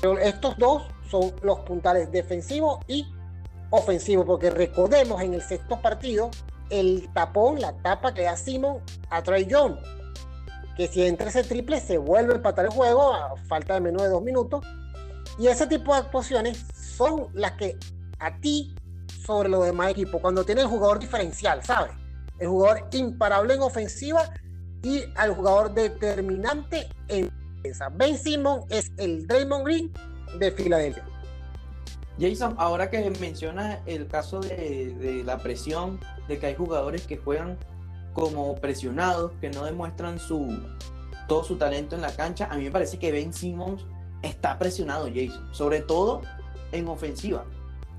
Pero 0.01 0.19
estos 0.19 0.57
dos 0.57 0.85
son 1.11 1.33
los 1.43 1.61
puntales 1.61 2.11
defensivos 2.11 2.79
y 2.87 3.07
ofensivo, 3.71 4.25
porque 4.25 4.51
recordemos 4.51 5.21
en 5.21 5.35
el 5.35 5.43
sexto 5.43 5.81
partido 5.81 6.31
el 6.71 7.09
tapón, 7.13 7.61
la 7.61 7.73
tapa 7.83 8.15
que 8.15 8.23
da 8.23 8.37
Simon 8.37 8.79
a 9.11 9.23
Trey 9.23 9.47
Young, 9.47 9.77
que 10.77 10.87
si 10.87 11.03
entra 11.05 11.29
ese 11.29 11.45
triple 11.45 11.81
se 11.81 11.99
vuelve 11.99 12.33
a 12.33 12.37
empatar 12.37 12.67
el 12.67 12.71
juego 12.71 13.13
a 13.13 13.37
falta 13.49 13.75
de 13.75 13.81
menos 13.81 14.03
de 14.03 14.09
dos 14.09 14.23
minutos. 14.23 14.65
Y 15.38 15.46
ese 15.46 15.66
tipo 15.66 15.92
de 15.94 16.01
actuaciones 16.01 16.64
son 16.74 17.29
las 17.33 17.53
que 17.53 17.79
a 18.18 18.37
ti 18.40 18.74
sobre 19.24 19.48
los 19.48 19.64
demás 19.64 19.90
equipos, 19.90 20.20
cuando 20.20 20.44
tiene 20.44 20.62
el 20.62 20.66
jugador 20.66 20.98
diferencial, 20.98 21.62
¿sabes? 21.62 21.92
El 22.38 22.48
jugador 22.48 22.88
imparable 22.92 23.55
en 23.55 23.62
ofensiva 23.62 24.31
y 24.83 25.05
al 25.16 25.35
jugador 25.35 25.74
determinante 25.74 26.88
en 27.09 27.31
defensa. 27.57 27.88
Ben 27.90 28.16
Simon 28.16 28.62
es 28.70 28.90
el 28.96 29.27
Draymond 29.27 29.64
Green 29.64 29.92
de 30.38 30.51
Filadelfia. 30.51 31.05
Jason, 32.18 32.55
ahora 32.59 32.90
que 32.90 33.11
menciona 33.20 33.81
el 33.87 34.09
caso 34.09 34.40
de, 34.40 35.22
la 35.24 35.38
presión, 35.38 36.01
de 36.27 36.38
que 36.38 36.46
hay 36.46 36.55
jugadores 36.57 37.07
que 37.07 37.16
juegan 37.16 37.57
como 38.12 38.57
presionados, 38.57 39.33
que 39.40 39.51
no 39.51 39.64
demuestran 39.64 40.18
todo 41.29 41.44
su 41.44 41.57
talento 41.57 41.94
en 41.94 42.03
la 42.03 42.16
cancha, 42.16 42.48
a 42.51 42.57
mí 42.57 42.64
me 42.64 42.70
parece 42.72 42.98
que 42.98 43.12
Ben 43.12 43.33
Simmons 43.33 43.85
está 44.23 44.59
presionado, 44.59 45.09
Jason, 45.09 45.49
sobre 45.53 45.81
todo 45.81 46.23
en 46.73 46.89
ofensiva. 46.89 47.45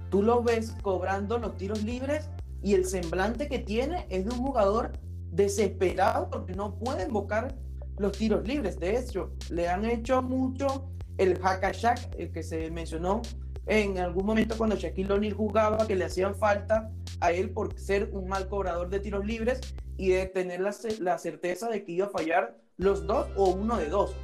Tú 0.09 0.23
lo 0.23 0.43
ves 0.43 0.75
cobrando 0.81 1.37
los 1.37 1.55
tiros 1.57 1.83
libres 1.83 2.29
y 2.63 2.73
el 2.73 2.85
semblante 2.85 3.47
que 3.47 3.59
tiene 3.59 4.05
es 4.09 4.25
de 4.25 4.31
un 4.31 4.39
jugador 4.39 4.91
desesperado 5.31 6.29
porque 6.29 6.53
no 6.53 6.75
puede 6.75 7.03
invocar 7.03 7.55
los 7.97 8.13
tiros 8.13 8.47
libres. 8.47 8.79
De 8.79 8.97
hecho, 8.97 9.31
le 9.49 9.69
han 9.69 9.85
hecho 9.85 10.21
mucho 10.21 10.89
el 11.17 11.37
hack 11.39 12.15
el 12.17 12.31
que 12.31 12.43
se 12.43 12.71
mencionó 12.71 13.21
en 13.67 13.99
algún 13.99 14.25
momento 14.25 14.57
cuando 14.57 14.75
Shaquille 14.75 15.13
O'Neal 15.13 15.33
jugaba 15.33 15.85
que 15.85 15.95
le 15.95 16.05
hacían 16.05 16.33
falta 16.35 16.91
a 17.19 17.31
él 17.31 17.51
por 17.51 17.77
ser 17.77 18.09
un 18.13 18.27
mal 18.27 18.47
cobrador 18.47 18.89
de 18.89 18.99
tiros 18.99 19.25
libres 19.25 19.59
y 19.95 20.09
de 20.09 20.25
tener 20.25 20.61
la, 20.61 20.73
la 20.99 21.17
certeza 21.19 21.69
de 21.69 21.83
que 21.83 21.91
iba 21.91 22.07
a 22.07 22.09
fallar 22.09 22.57
los 22.77 23.05
dos 23.05 23.27
o 23.35 23.49
uno 23.49 23.77
de 23.77 23.89
dos. 23.89 24.15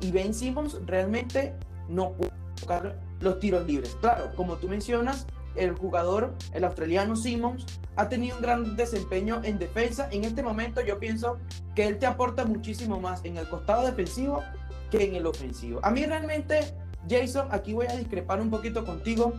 Y 0.00 0.10
Ben 0.10 0.34
Simmons 0.34 0.78
realmente 0.86 1.54
no 1.88 2.12
pudo 2.12 2.30
tocar 2.60 2.98
los 3.20 3.38
tiros 3.38 3.66
libres. 3.66 3.96
Claro, 4.00 4.30
como 4.36 4.56
tú 4.56 4.68
mencionas, 4.68 5.26
el 5.56 5.72
jugador, 5.72 6.34
el 6.52 6.64
australiano 6.64 7.16
Simmons, 7.16 7.66
ha 7.96 8.08
tenido 8.08 8.36
un 8.36 8.42
gran 8.42 8.76
desempeño 8.76 9.40
en 9.42 9.58
defensa. 9.58 10.08
En 10.12 10.24
este 10.24 10.42
momento 10.42 10.80
yo 10.80 10.98
pienso 10.98 11.38
que 11.74 11.86
él 11.86 11.98
te 11.98 12.06
aporta 12.06 12.44
muchísimo 12.44 13.00
más 13.00 13.24
en 13.24 13.36
el 13.36 13.48
costado 13.48 13.84
defensivo 13.84 14.42
que 14.90 15.04
en 15.04 15.16
el 15.16 15.26
ofensivo. 15.26 15.80
A 15.82 15.90
mí 15.90 16.04
realmente 16.04 16.74
Jason, 17.08 17.48
aquí 17.50 17.72
voy 17.72 17.86
a 17.86 17.96
discrepar 17.96 18.40
un 18.40 18.50
poquito 18.50 18.84
contigo. 18.84 19.32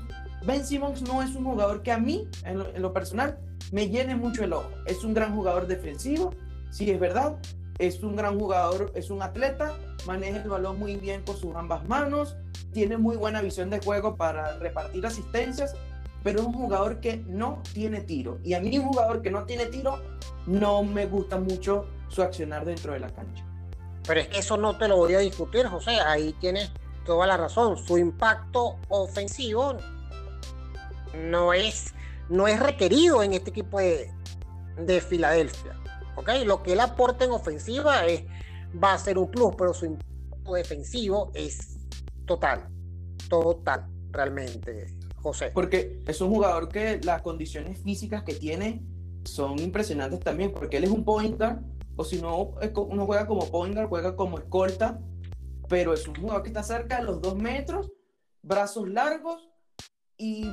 Ben 0.46 0.66
Simmons 0.66 1.02
no 1.02 1.22
es 1.22 1.36
un 1.36 1.44
jugador 1.44 1.84
que 1.84 1.92
a 1.92 1.98
mí, 1.98 2.28
en 2.46 2.82
lo, 2.82 2.94
personal, 2.94 3.38
me 3.72 3.90
llene 3.90 4.16
mucho 4.16 4.44
el 4.44 4.54
ojo. 4.54 4.70
Es 4.86 5.04
un 5.04 5.14
gran 5.14 5.36
jugador 5.36 5.68
defensivo, 5.68 6.34
sí 6.70 6.90
es 6.90 7.00
verdad. 7.00 7.38
Es 7.78 8.04
un 8.04 8.18
gran 8.18 8.38
jugador, 8.38 8.92
es 8.94 9.10
un 9.10 9.22
atleta, 9.22 9.74
maneja 10.06 10.38
el 10.42 10.50
balón 10.50 10.80
muy 10.80 10.96
bien 10.96 11.22
con 11.24 11.38
sus 11.38 11.56
ambas 11.56 11.88
manos, 11.88 12.36
tiene 12.74 12.98
muy 12.98 13.18
buena 13.18 13.42
visión 13.42 13.70
de 13.70 13.80
juego 13.80 14.16
para 14.16 14.58
repartir 14.58 15.06
asistencias, 15.06 15.76
pero 16.24 16.42
es 16.42 16.46
un 16.46 16.54
jugador 16.54 17.00
que 17.00 17.18
no 17.28 17.62
tiene 17.74 18.02
tiro. 18.02 18.40
Y 18.44 18.54
a 18.54 18.60
mí 18.60 18.78
un 18.78 18.88
jugador 18.88 19.22
que 19.22 19.32
no 19.32 19.46
tiene 19.46 19.66
tiro, 19.68 20.00
no 20.46 20.84
me 20.84 21.06
gusta 21.06 21.40
mucho 21.40 21.88
su 22.10 22.22
accionar 22.22 22.66
dentro 22.66 22.94
de 22.94 23.00
la 23.00 23.10
cancha. 23.10 23.44
Pero 24.08 24.22
es 24.22 24.28
que 24.28 24.40
eso 24.40 24.58
no 24.58 24.78
te 24.78 24.88
lo 24.88 24.98
voy 24.98 25.14
a 25.14 25.20
discutir, 25.20 25.68
José. 25.68 25.92
Ahí 25.92 26.34
tienes 26.40 26.72
toda 27.06 27.28
la 27.28 27.38
razón. 27.38 27.78
Su 27.78 27.98
impacto 27.98 28.78
ofensivo 28.90 29.78
no 31.16 31.54
es, 31.54 31.94
no 32.30 32.48
es 32.48 32.60
requerido 32.60 33.24
en 33.24 33.34
este 33.34 33.52
equipo 33.52 33.80
de, 33.80 34.12
de 34.78 35.02
Filadelfia. 35.02 35.76
¿okay? 36.16 36.44
Lo 36.44 36.64
que 36.64 36.74
él 36.74 36.80
aporta 36.80 37.26
en 37.26 37.32
ofensiva 37.32 38.06
es, 38.06 38.24
va 38.82 38.94
a 38.94 38.98
ser 38.98 39.18
un 39.18 39.30
plus, 39.30 39.56
pero 39.58 39.74
su 39.74 39.86
impacto 39.86 40.54
defensivo 40.54 41.32
es 41.34 41.78
total. 42.26 42.70
Total, 43.30 43.86
realmente, 44.12 44.96
José. 45.18 45.52
Porque 45.54 46.02
es 46.08 46.22
un 46.22 46.30
jugador 46.30 46.70
que 46.70 47.00
las 47.04 47.22
condiciones 47.22 47.80
físicas 47.82 48.24
que 48.24 48.34
tiene 48.36 48.84
son 49.26 49.60
impresionantes 49.60 50.20
también, 50.20 50.52
porque 50.52 50.78
él 50.78 50.86
es 50.86 50.90
un 50.90 51.04
point 51.04 51.38
guard, 51.38 51.60
o 51.96 52.04
si 52.04 52.22
no, 52.22 52.56
uno 52.88 53.06
juega 53.06 53.28
como 53.28 53.50
point 53.50 53.76
guard, 53.76 53.90
juega 53.90 54.16
como 54.16 54.40
escolta, 54.40 55.00
pero 55.68 55.94
es 55.94 56.08
un 56.08 56.16
jugador 56.16 56.42
que 56.44 56.50
está 56.50 56.64
cerca 56.64 56.98
de 56.98 57.04
los 57.04 57.22
dos 57.22 57.36
metros, 57.36 57.92
brazos 58.42 58.90
largos 58.90 59.50
y 60.18 60.50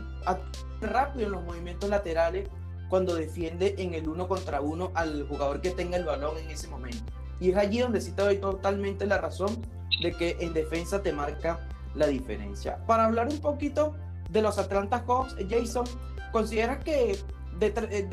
rápido 0.81 1.27
en 1.27 1.33
los 1.33 1.45
movimientos 1.45 1.89
laterales 1.89 2.49
cuando 2.89 3.15
defiende 3.15 3.75
en 3.79 3.95
el 3.95 4.09
uno 4.09 4.29
contra 4.29 4.61
uno 4.61 4.93
al 4.95 5.27
jugador 5.27 5.61
que 5.61 5.71
tenga 5.71 5.97
el 5.97 6.05
balón 6.05 6.37
en 6.39 6.51
ese 6.51 6.69
momento. 6.69 7.13
Y 7.41 7.51
es 7.51 7.57
allí 7.57 7.81
donde 7.81 8.01
sí 8.01 8.13
te 8.13 8.23
doy 8.23 8.39
totalmente 8.39 9.07
la 9.07 9.19
razón 9.19 9.61
de 10.03 10.13
que 10.13 10.37
en 10.41 10.53
defensa 10.53 11.03
te 11.03 11.13
marca 11.13 11.59
la 11.95 12.07
diferencia. 12.07 12.79
Para 12.87 13.07
hablar 13.07 13.29
un 13.29 13.41
poquito 13.41 13.95
de 14.31 14.43
los 14.43 14.59
Atlanta 14.59 15.05
Hawks, 15.07 15.37
Jason, 15.49 15.87
¿consideras 16.33 16.83
que 16.85 17.19
de, 17.59 17.71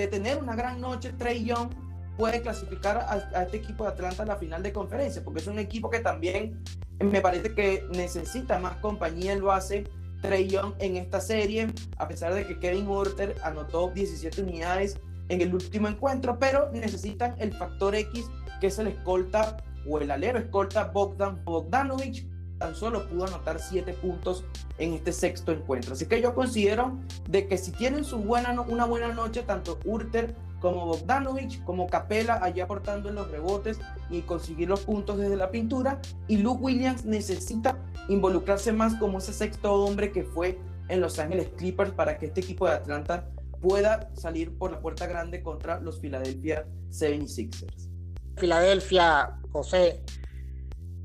tener 0.08 0.38
una 0.38 0.56
gran 0.56 0.80
noche, 0.80 1.12
Trey 1.14 1.44
Young 1.44 1.70
puede 2.18 2.42
clasificar 2.42 2.98
a, 2.98 3.44
este 3.44 3.58
equipo 3.58 3.84
de 3.84 3.90
Atlanta 3.92 4.24
a 4.24 4.26
la 4.26 4.36
final 4.38 4.64
de 4.64 4.72
conferencia? 4.72 5.24
Porque 5.24 5.42
es 5.42 5.48
un 5.48 5.60
equipo 5.60 5.90
que 5.90 6.00
también 6.00 6.64
me 7.00 7.22
parece 7.22 7.54
que 7.54 7.86
necesita 7.92 8.60
más 8.60 8.78
compañía, 8.78 9.36
lo 9.36 9.52
hace 9.52 9.86
Trey 10.22 10.48
Young 10.48 10.74
en 10.80 10.96
esta 10.98 11.20
serie, 11.20 11.68
a 11.98 12.08
pesar 12.08 12.34
de 12.34 12.48
que 12.48 12.60
Kevin 12.60 12.86
Porter 12.86 13.36
anotó 13.44 13.92
17 13.94 14.42
unidades 14.42 14.98
en 15.28 15.42
el 15.42 15.54
último 15.54 15.88
encuentro, 15.88 16.38
pero 16.40 16.70
necesitan 16.72 17.36
el 17.40 17.54
factor 17.54 17.96
X 17.96 18.26
que 18.60 18.68
es 18.68 18.80
el 18.80 18.88
escolta 18.88 19.58
o 19.88 20.00
el 20.00 20.12
alero 20.12 20.40
escolta 20.40 20.86
Bogdan 20.86 21.44
Bogdanovic, 21.44 22.28
tan 22.58 22.76
solo 22.76 23.08
pudo 23.10 23.26
anotar 23.26 23.60
7 23.60 23.94
puntos 23.94 24.46
en 24.78 24.94
este 24.94 25.12
sexto 25.12 25.52
encuentro. 25.52 25.94
Así 25.94 26.06
que 26.06 26.22
yo 26.22 26.34
considero 26.34 26.98
de 27.30 27.48
que 27.48 27.58
si 27.58 27.72
tienen 27.72 28.06
su 28.06 28.20
buena, 28.20 28.60
una 28.62 28.86
buena 28.86 29.14
noche, 29.14 29.44
tanto 29.44 29.80
Urter 29.86 30.36
como 30.62 30.86
Bogdanovic, 30.86 31.62
como 31.66 31.88
Capela, 31.88 32.40
allí 32.42 32.62
aportando 32.62 33.10
en 33.10 33.16
los 33.16 33.30
rebotes 33.30 33.80
y 34.10 34.22
conseguir 34.22 34.70
los 34.70 34.82
puntos 34.82 35.18
desde 35.18 35.36
la 35.36 35.52
pintura, 35.52 36.00
y 36.30 36.38
Luke 36.38 36.64
Williams 36.64 37.04
necesita 37.04 37.78
involucrarse 38.08 38.72
más 38.72 38.96
como 38.96 39.18
ese 39.18 39.34
sexto 39.34 39.74
hombre 39.74 40.12
que 40.12 40.24
fue 40.24 40.58
en 40.88 41.02
Los 41.02 41.20
Ángeles 41.20 41.50
Clippers 41.58 41.92
para 41.92 42.18
que 42.18 42.28
este 42.28 42.42
equipo 42.42 42.66
de 42.66 42.74
Atlanta 42.74 43.30
pueda 43.62 44.10
salir 44.14 44.58
por 44.58 44.72
la 44.72 44.80
puerta 44.80 45.06
grande 45.06 45.42
contra 45.42 45.80
los 45.80 46.00
Philadelphia 46.00 46.66
76ers. 46.90 47.93
Filadelfia, 48.38 49.40
José, 49.52 50.04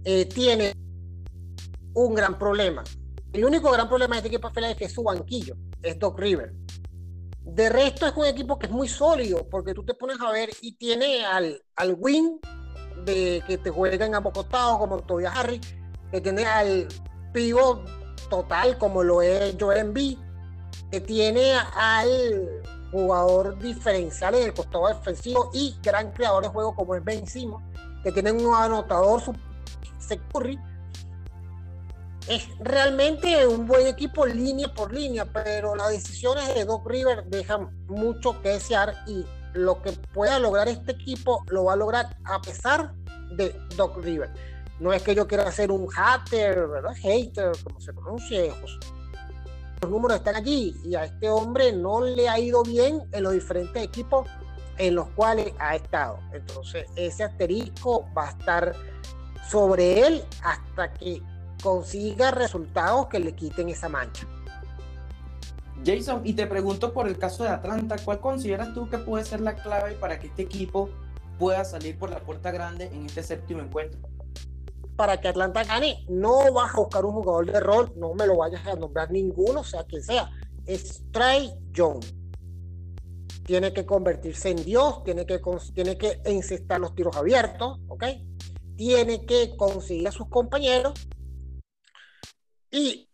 eh, 0.04 0.24
tiene 0.26 0.72
un 1.94 2.14
gran 2.14 2.38
problema. 2.38 2.84
El 3.32 3.44
único 3.44 3.70
gran 3.70 3.88
problema 3.88 4.14
de 4.14 4.18
este 4.20 4.28
equipo 4.28 4.48
de 4.48 4.54
Filadelfia 4.54 4.86
es 4.86 4.92
su 4.92 5.02
banquillo, 5.02 5.54
es 5.82 5.98
Doc 5.98 6.18
River. 6.18 6.54
De 7.42 7.68
resto 7.68 8.06
es 8.06 8.16
un 8.16 8.26
equipo 8.26 8.58
que 8.58 8.66
es 8.66 8.72
muy 8.72 8.88
sólido, 8.88 9.46
porque 9.48 9.74
tú 9.74 9.84
te 9.84 9.94
pones 9.94 10.20
a 10.20 10.30
ver 10.30 10.50
y 10.62 10.72
tiene 10.76 11.24
al, 11.24 11.62
al 11.76 11.96
win 11.98 12.40
de 13.04 13.42
que 13.46 13.58
te 13.58 13.70
juega 13.70 14.04
en 14.04 14.14
ambos 14.14 14.32
costados, 14.32 14.78
como 14.78 15.00
Tobias 15.00 15.36
Harry, 15.36 15.60
que 16.10 16.20
tiene 16.20 16.44
al 16.46 16.88
pivot 17.32 17.86
total, 18.28 18.78
como 18.78 19.02
lo 19.02 19.22
es 19.22 19.56
Joel 19.58 19.78
Embiid, 19.78 20.18
que 20.90 21.00
tiene 21.00 21.54
al 21.54 22.62
jugador 22.90 23.59
diferencial 23.59 24.35
en 24.35 24.44
el 24.44 24.55
costado 24.55 24.88
defensivo 24.88 25.51
y 25.53 25.77
gran 25.83 26.12
creador 26.12 26.44
de 26.44 26.48
juego 26.48 26.74
como 26.74 26.94
es 26.94 27.05
Ben 27.05 27.27
Simon, 27.27 27.62
que 28.03 28.12
tiene 28.12 28.33
un 28.33 28.55
anotador 28.55 29.22
Curry. 30.33 30.59
Es 32.29 32.46
realmente 32.61 33.46
un 33.46 33.66
buen 33.66 33.87
equipo 33.87 34.27
línea 34.27 34.72
por 34.72 34.92
línea, 34.92 35.24
pero 35.24 35.74
las 35.74 35.90
decisiones 35.90 36.55
de 36.55 36.64
Doc 36.64 36.87
River 36.87 37.24
dejan 37.24 37.70
mucho 37.87 38.40
que 38.42 38.51
desear 38.51 38.94
y 39.07 39.24
lo 39.55 39.81
que 39.83 39.92
pueda 40.12 40.38
lograr 40.38 40.68
este 40.68 40.92
equipo 40.92 41.42
lo 41.48 41.64
va 41.64 41.72
a 41.72 41.77
lograr 41.77 42.16
a 42.24 42.40
pesar 42.40 42.92
de 43.33 43.59
Doc 43.77 43.96
River. 44.03 44.31
No 44.79 44.92
es 44.92 45.03
que 45.03 45.14
yo 45.14 45.27
quiera 45.27 45.51
ser 45.51 45.72
un 45.72 45.88
hater, 45.88 46.68
¿verdad? 46.68 46.94
Hater, 46.94 47.53
como 47.64 47.81
se 47.81 47.92
pronuncia, 47.92 48.55
los 49.82 49.90
números 49.90 50.18
están 50.18 50.36
allí 50.36 50.76
y 50.84 50.94
a 50.94 51.04
este 51.04 51.28
hombre 51.28 51.72
no 51.72 52.00
le 52.00 52.28
ha 52.28 52.38
ido 52.38 52.62
bien 52.62 53.02
en 53.12 53.22
los 53.22 53.32
diferentes 53.32 53.82
equipos 53.82 54.28
en 54.78 54.94
los 54.94 55.08
cuales 55.10 55.52
ha 55.58 55.76
estado. 55.76 56.18
Entonces, 56.32 56.86
ese 56.96 57.24
asterisco 57.24 58.06
va 58.16 58.28
a 58.28 58.30
estar 58.30 58.74
sobre 59.48 60.06
él 60.06 60.24
hasta 60.42 60.92
que 60.92 61.22
consiga 61.62 62.30
resultados 62.30 63.08
que 63.08 63.18
le 63.18 63.34
quiten 63.34 63.68
esa 63.68 63.88
mancha. 63.88 64.26
Jason, 65.84 66.22
y 66.24 66.32
te 66.32 66.46
pregunto 66.46 66.92
por 66.92 67.08
el 67.08 67.18
caso 67.18 67.44
de 67.44 67.50
Atlanta, 67.50 67.96
¿cuál 68.04 68.20
consideras 68.20 68.74
tú 68.74 68.88
que 68.88 68.98
puede 68.98 69.24
ser 69.24 69.40
la 69.40 69.54
clave 69.54 69.92
para 69.94 70.18
que 70.18 70.26
este 70.28 70.42
equipo 70.42 70.90
pueda 71.38 71.64
salir 71.64 71.96
por 71.96 72.10
la 72.10 72.20
puerta 72.20 72.50
grande 72.50 72.86
en 72.86 73.06
este 73.06 73.22
séptimo 73.22 73.60
encuentro? 73.60 74.00
Para 74.98 75.20
que 75.20 75.28
Atlanta 75.28 75.62
gane, 75.62 76.04
no 76.08 76.52
vas 76.52 76.74
a 76.74 76.78
buscar 76.78 77.04
un 77.04 77.12
jugador 77.12 77.46
de 77.46 77.61
rol, 77.61 77.92
no 77.94 78.14
me 78.14 78.26
lo 78.26 78.38
vayas 78.38 78.66
a 78.66 78.74
nombrar 78.74 79.12
ninguno, 79.12 79.62
sea 79.62 79.84
quien 79.84 80.02
sea. 80.02 80.28
Es 80.66 81.04
Trey. 81.12 81.52
Tiene 83.44 83.72
que 83.72 83.87
convertirse 83.87 84.50
en 84.50 84.64
Dios, 84.64 85.04
tiene 85.04 85.24
que, 85.24 85.40
tiene 85.72 85.96
que 85.96 86.20
encestar 86.24 86.80
los 86.80 86.96
tiros 86.96 87.16
abiertos, 87.16 87.78
¿ok? 87.87 88.04
Tiene 88.76 89.24
que 89.24 89.56
conseguir 89.56 90.08
a 90.08 90.11
sus 90.11 90.28
compañeros. 90.28 90.94
Y 92.72 93.08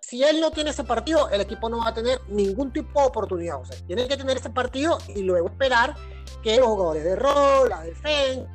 si 0.00 0.24
él 0.24 0.40
no 0.40 0.52
tiene 0.52 0.70
ese 0.70 0.84
partido, 0.84 1.28
el 1.28 1.42
equipo 1.42 1.68
no 1.68 1.80
va 1.80 1.88
a 1.88 1.94
tener 1.94 2.18
ningún 2.28 2.72
tipo 2.72 2.98
de 2.98 3.08
oportunidad. 3.08 3.60
O 3.60 3.66
sea, 3.66 3.76
tiene 3.86 4.08
que 4.08 4.16
tener 4.16 4.38
ese 4.38 4.48
partido 4.48 4.96
y 5.14 5.20
luego 5.20 5.48
esperar 5.48 5.94
que 6.42 6.56
los 6.56 6.68
jugadores 6.68 7.04
de 7.04 7.14
rol, 7.14 7.68
la 7.68 7.82
defensa, 7.82 8.50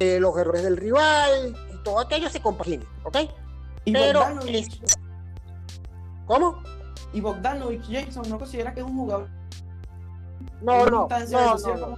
eh, 0.00 0.18
los 0.18 0.36
errores 0.38 0.62
del 0.62 0.78
rival, 0.78 1.54
todo 1.84 2.00
aquello 2.00 2.28
se 2.28 2.40
compagine, 2.40 2.84
¿ok? 3.04 3.18
Y 3.84 3.92
Pero 3.92 4.22
¿Cómo? 6.26 6.62
Y 7.12 7.20
Bogdanovic 7.20 7.82
Jason 7.84 8.28
no 8.28 8.38
considera 8.38 8.74
que 8.74 8.80
es 8.80 8.86
un 8.86 8.96
jugador. 8.96 9.28
No, 10.62 10.86
no, 10.86 11.08
no, 11.08 11.56
no, 11.64 11.96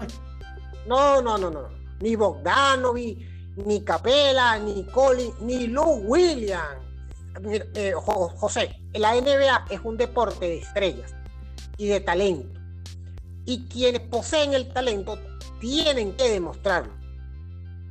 no, 0.86 1.22
no, 1.22 1.38
no, 1.38 1.50
no, 1.50 1.68
Ni 2.00 2.16
Bogdanovic, 2.16 3.18
ni 3.56 3.82
Capela, 3.82 4.58
ni 4.58 4.84
Colin, 4.86 5.32
ni 5.40 5.68
Lou 5.68 6.02
Williams. 6.06 6.84
Eh, 7.44 7.92
José, 7.94 8.76
la 8.94 9.14
NBA 9.14 9.66
es 9.70 9.80
un 9.84 9.96
deporte 9.96 10.46
de 10.46 10.58
estrellas 10.58 11.14
y 11.76 11.86
de 11.86 12.00
talento. 12.00 12.60
Y 13.44 13.66
quienes 13.68 14.00
poseen 14.00 14.54
el 14.54 14.72
talento 14.72 15.18
tienen 15.60 16.16
que 16.16 16.30
demostrarlo. 16.30 16.92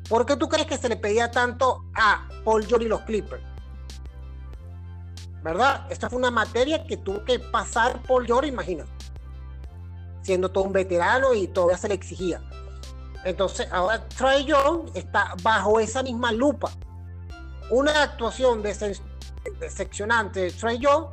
¿Por 0.10 0.26
qué 0.26 0.36
tú 0.36 0.48
crees 0.48 0.68
que 0.68 0.78
se 0.78 0.88
le 0.90 0.98
pedía 0.98 1.32
tanto 1.32 1.86
a 1.96 2.28
Paul 2.44 2.66
George 2.66 2.86
y 2.86 2.90
los 2.90 3.02
Clippers? 3.02 3.44
¿Verdad? 5.44 5.86
Esta 5.90 6.10
fue 6.10 6.20
una 6.20 6.32
materia 6.32 6.86
que 6.86 6.98
tuvo 6.98 7.24
que 7.24 7.40
pasar 7.40 8.02
Paul 8.04 8.26
George, 8.26 8.50
imagínate. 8.50 8.92
Siendo 10.22 10.50
todo 10.50 10.64
un 10.64 10.74
veterano 10.74 11.34
y 11.34 11.48
todavía 11.48 11.78
se 11.78 11.88
le 11.88 11.96
exigía. 11.96 12.42
Entonces, 13.24 13.68
ahora 13.72 14.08
Trey 14.10 14.46
Young 14.46 14.90
está 14.94 15.34
bajo 15.42 15.80
esa 15.80 16.04
misma 16.04 16.32
lupa. 16.32 16.72
Una 17.72 18.04
actuación 18.04 18.62
decepcionante 18.62 20.42
de 20.42 20.52
Trey 20.52 20.78
Young 20.78 21.06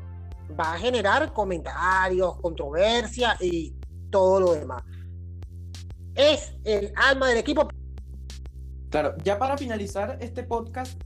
va 0.58 0.74
a 0.74 0.78
generar 0.78 1.32
comentarios, 1.32 2.38
controversia 2.40 3.36
y 3.40 3.74
todo 4.10 4.40
lo 4.40 4.52
demás. 4.52 4.82
Es 6.14 6.54
el 6.64 6.92
alma 6.96 7.28
del 7.28 7.38
equipo, 7.38 7.66
Claro, 8.92 9.14
ya 9.24 9.38
para 9.38 9.56
finalizar 9.56 10.18
este 10.20 10.42
podcast, 10.42 11.00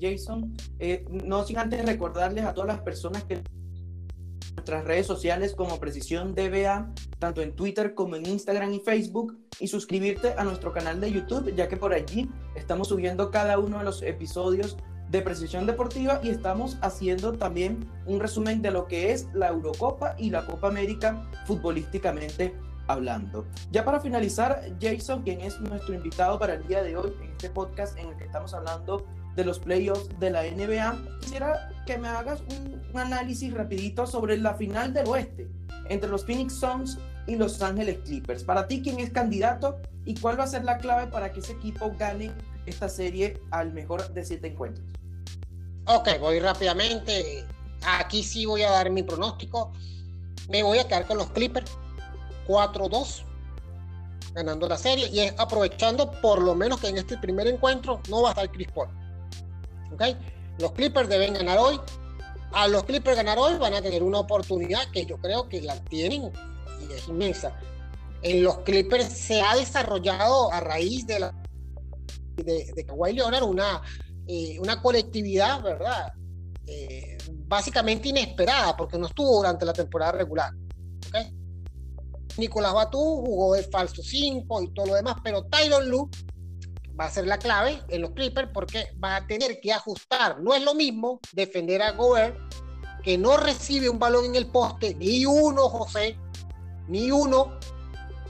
Jason, 0.00 0.56
eh, 0.80 1.04
no 1.08 1.44
sin 1.44 1.56
antes 1.56 1.86
recordarles 1.86 2.44
a 2.44 2.52
todas 2.52 2.66
las 2.66 2.80
personas 2.80 3.22
que 3.22 3.44
nuestras 4.56 4.84
redes 4.84 5.06
sociales 5.06 5.54
como 5.54 5.78
Precisión 5.78 6.34
DBA, 6.34 6.92
tanto 7.20 7.40
en 7.40 7.54
Twitter 7.54 7.94
como 7.94 8.16
en 8.16 8.26
Instagram 8.26 8.74
y 8.74 8.80
Facebook, 8.80 9.38
y 9.60 9.68
suscribirte 9.68 10.34
a 10.36 10.42
nuestro 10.42 10.72
canal 10.72 11.00
de 11.00 11.12
YouTube, 11.12 11.54
ya 11.54 11.68
que 11.68 11.76
por 11.76 11.94
allí 11.94 12.28
estamos 12.56 12.88
subiendo 12.88 13.30
cada 13.30 13.56
uno 13.60 13.78
de 13.78 13.84
los 13.84 14.02
episodios 14.02 14.76
de 15.08 15.22
Precisión 15.22 15.64
Deportiva 15.64 16.20
y 16.24 16.30
estamos 16.30 16.76
haciendo 16.82 17.34
también 17.34 17.88
un 18.06 18.18
resumen 18.18 18.62
de 18.62 18.72
lo 18.72 18.88
que 18.88 19.12
es 19.12 19.28
la 19.32 19.50
Eurocopa 19.50 20.16
y 20.18 20.30
la 20.30 20.44
Copa 20.44 20.66
América 20.66 21.30
futbolísticamente 21.46 22.52
hablando. 22.88 23.46
Ya 23.70 23.84
para 23.84 24.00
finalizar, 24.00 24.62
Jason, 24.80 25.22
quien 25.22 25.40
es 25.40 25.60
nuestro 25.60 25.94
invitado 25.94 26.38
para 26.38 26.54
el 26.54 26.66
día 26.66 26.82
de 26.82 26.96
hoy 26.96 27.12
en 27.22 27.30
este 27.30 27.50
podcast 27.50 27.96
en 27.98 28.08
el 28.08 28.16
que 28.16 28.24
estamos 28.24 28.52
hablando 28.54 29.06
de 29.36 29.44
los 29.44 29.60
playoffs 29.60 30.08
de 30.18 30.30
la 30.30 30.42
NBA, 30.42 31.20
quisiera 31.20 31.70
que 31.86 31.96
me 31.96 32.08
hagas 32.08 32.40
un, 32.40 32.78
análisis 32.94 33.52
rapidito 33.52 34.06
sobre 34.06 34.38
la 34.38 34.54
final 34.54 34.92
del 34.92 35.06
oeste 35.06 35.46
entre 35.88 36.10
los 36.10 36.24
Phoenix 36.24 36.54
Suns 36.54 36.98
y 37.26 37.36
los 37.36 37.62
Ángeles 37.62 37.98
Clippers. 38.04 38.42
Para 38.42 38.66
ti, 38.66 38.82
¿quién 38.82 38.98
es 38.98 39.10
candidato 39.10 39.78
y 40.04 40.14
cuál 40.16 40.40
va 40.40 40.44
a 40.44 40.48
ser 40.48 40.64
la 40.64 40.78
clave 40.78 41.06
para 41.06 41.32
que 41.32 41.40
ese 41.40 41.52
equipo 41.52 41.92
gane 41.96 42.32
esta 42.66 42.88
serie 42.88 43.40
al 43.50 43.72
mejor 43.72 44.12
de 44.12 44.24
siete 44.24 44.48
encuentros? 44.48 44.86
Ok, 45.84 46.08
voy 46.18 46.40
rápidamente. 46.40 47.44
Aquí 47.86 48.22
sí 48.22 48.46
voy 48.46 48.62
a 48.62 48.70
dar 48.70 48.90
mi 48.90 49.02
pronóstico. 49.02 49.72
Me 50.48 50.62
voy 50.62 50.78
a 50.78 50.88
quedar 50.88 51.06
con 51.06 51.18
los 51.18 51.30
Clippers 51.30 51.70
4-2. 52.48 53.24
ganando 54.34 54.68
la 54.68 54.76
serie 54.76 55.08
y 55.08 55.20
es 55.20 55.34
aprovechando 55.38 56.10
por 56.20 56.42
lo 56.42 56.54
menos 56.54 56.80
que 56.80 56.88
en 56.88 56.98
este 56.98 57.16
primer 57.18 57.46
encuentro 57.46 58.00
no 58.08 58.22
va 58.22 58.28
a 58.28 58.32
estar 58.32 58.50
Chris 58.50 58.68
Paul. 58.72 58.88
¿Ok? 59.92 60.02
Los 60.58 60.72
Clippers 60.72 61.08
deben 61.08 61.34
ganar 61.34 61.58
hoy. 61.58 61.80
A 62.52 62.66
los 62.66 62.84
Clippers 62.84 63.16
ganar 63.16 63.38
hoy 63.38 63.58
van 63.58 63.74
a 63.74 63.82
tener 63.82 64.02
una 64.02 64.20
oportunidad 64.20 64.90
que 64.92 65.04
yo 65.06 65.18
creo 65.18 65.48
que 65.48 65.60
la 65.62 65.76
tienen 65.84 66.32
y 66.80 66.92
es 66.92 67.08
inmensa. 67.08 67.58
En 68.22 68.42
los 68.42 68.58
Clippers 68.58 69.06
se 69.06 69.40
ha 69.40 69.54
desarrollado 69.54 70.52
a 70.52 70.60
raíz 70.60 71.06
de 71.06 71.20
la 71.20 71.34
de, 72.36 72.72
de 72.74 72.86
Kawhi 72.86 73.14
Leonard 73.14 73.42
una, 73.42 73.82
eh, 74.26 74.58
una 74.60 74.80
colectividad, 74.80 75.62
¿verdad? 75.62 76.12
Eh, 76.66 77.16
básicamente 77.46 78.08
inesperada 78.08 78.76
porque 78.76 78.98
no 78.98 79.06
estuvo 79.06 79.38
durante 79.38 79.64
la 79.64 79.72
temporada 79.72 80.12
regular. 80.12 80.52
¿okay? 81.08 81.37
Nicolás 82.38 82.72
Batú 82.72 82.98
jugó 82.98 83.54
de 83.54 83.64
falso 83.64 84.02
5 84.02 84.62
y 84.62 84.72
todo 84.72 84.86
lo 84.86 84.94
demás, 84.94 85.16
pero 85.22 85.44
Tyron 85.44 85.88
Lue 85.88 86.08
va 86.98 87.06
a 87.06 87.10
ser 87.10 87.26
la 87.26 87.38
clave 87.38 87.82
en 87.88 88.02
los 88.02 88.12
Clippers 88.12 88.50
porque 88.52 88.86
va 89.02 89.16
a 89.16 89.26
tener 89.26 89.60
que 89.60 89.72
ajustar. 89.72 90.40
No 90.40 90.54
es 90.54 90.62
lo 90.62 90.74
mismo 90.74 91.20
defender 91.32 91.82
a 91.82 91.92
Gobert, 91.92 92.36
que 93.02 93.18
no 93.18 93.36
recibe 93.36 93.88
un 93.88 93.98
balón 93.98 94.24
en 94.26 94.34
el 94.36 94.46
poste, 94.46 94.94
ni 94.94 95.26
uno, 95.26 95.68
José, 95.68 96.18
ni 96.88 97.10
uno. 97.10 97.58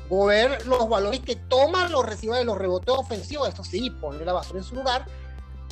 Gobert, 0.09 0.65
los 0.65 0.89
balones 0.89 1.21
que 1.21 1.37
toma 1.37 1.87
los 1.89 2.05
recibe 2.05 2.39
de 2.39 2.45
los 2.45 2.57
rebotes 2.57 2.95
ofensivos, 2.97 3.47
eso 3.47 3.63
sí, 3.63 3.91
poner 3.91 4.25
la 4.25 4.33
basura 4.33 4.61
en 4.61 4.65
su 4.65 4.75
lugar, 4.75 5.05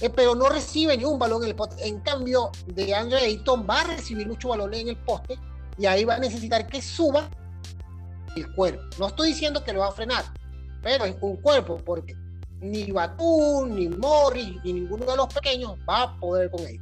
eh, 0.02 0.10
pero 0.10 0.34
no 0.34 0.50
recibe 0.50 0.94
ni 0.94 1.04
un 1.04 1.18
balón 1.18 1.42
en 1.42 1.48
el 1.48 1.56
poste. 1.56 1.88
En 1.88 2.00
cambio, 2.00 2.50
de 2.66 2.94
Andre 2.94 3.20
Ayton 3.20 3.66
va 3.68 3.80
a 3.80 3.84
recibir 3.84 4.26
muchos 4.26 4.50
balones 4.50 4.80
en 4.80 4.88
el 4.88 4.96
poste 4.98 5.38
y 5.78 5.86
ahí 5.86 6.04
va 6.04 6.16
a 6.16 6.18
necesitar 6.18 6.66
que 6.66 6.82
suba 6.82 7.30
el 8.36 8.52
cuerpo. 8.52 8.82
No 8.98 9.08
estoy 9.08 9.28
diciendo 9.28 9.62
que 9.64 9.72
lo 9.72 9.80
va 9.80 9.88
a 9.88 9.92
frenar, 9.92 10.24
pero 10.82 11.04
es 11.04 11.16
un 11.20 11.36
cuerpo, 11.36 11.78
porque 11.84 12.14
ni 12.60 12.90
Batum, 12.90 13.74
ni 13.74 13.88
Morris, 13.88 14.56
ni 14.64 14.72
ninguno 14.72 15.04
de 15.06 15.16
los 15.16 15.32
pequeños 15.32 15.76
va 15.88 16.02
a 16.02 16.20
poder 16.20 16.50
con 16.50 16.60
él. 16.66 16.80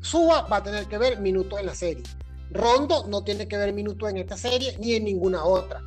Suba 0.00 0.42
va 0.42 0.56
a 0.56 0.62
tener 0.62 0.86
que 0.86 0.98
ver 0.98 1.20
minutos 1.20 1.58
en 1.60 1.66
la 1.66 1.74
serie. 1.74 2.02
Rondo 2.50 3.06
no 3.06 3.22
tiene 3.22 3.46
que 3.46 3.56
ver 3.56 3.72
minutos 3.72 4.10
en 4.10 4.16
esta 4.18 4.36
serie 4.36 4.76
ni 4.78 4.94
en 4.94 5.04
ninguna 5.04 5.44
otra. 5.44 5.82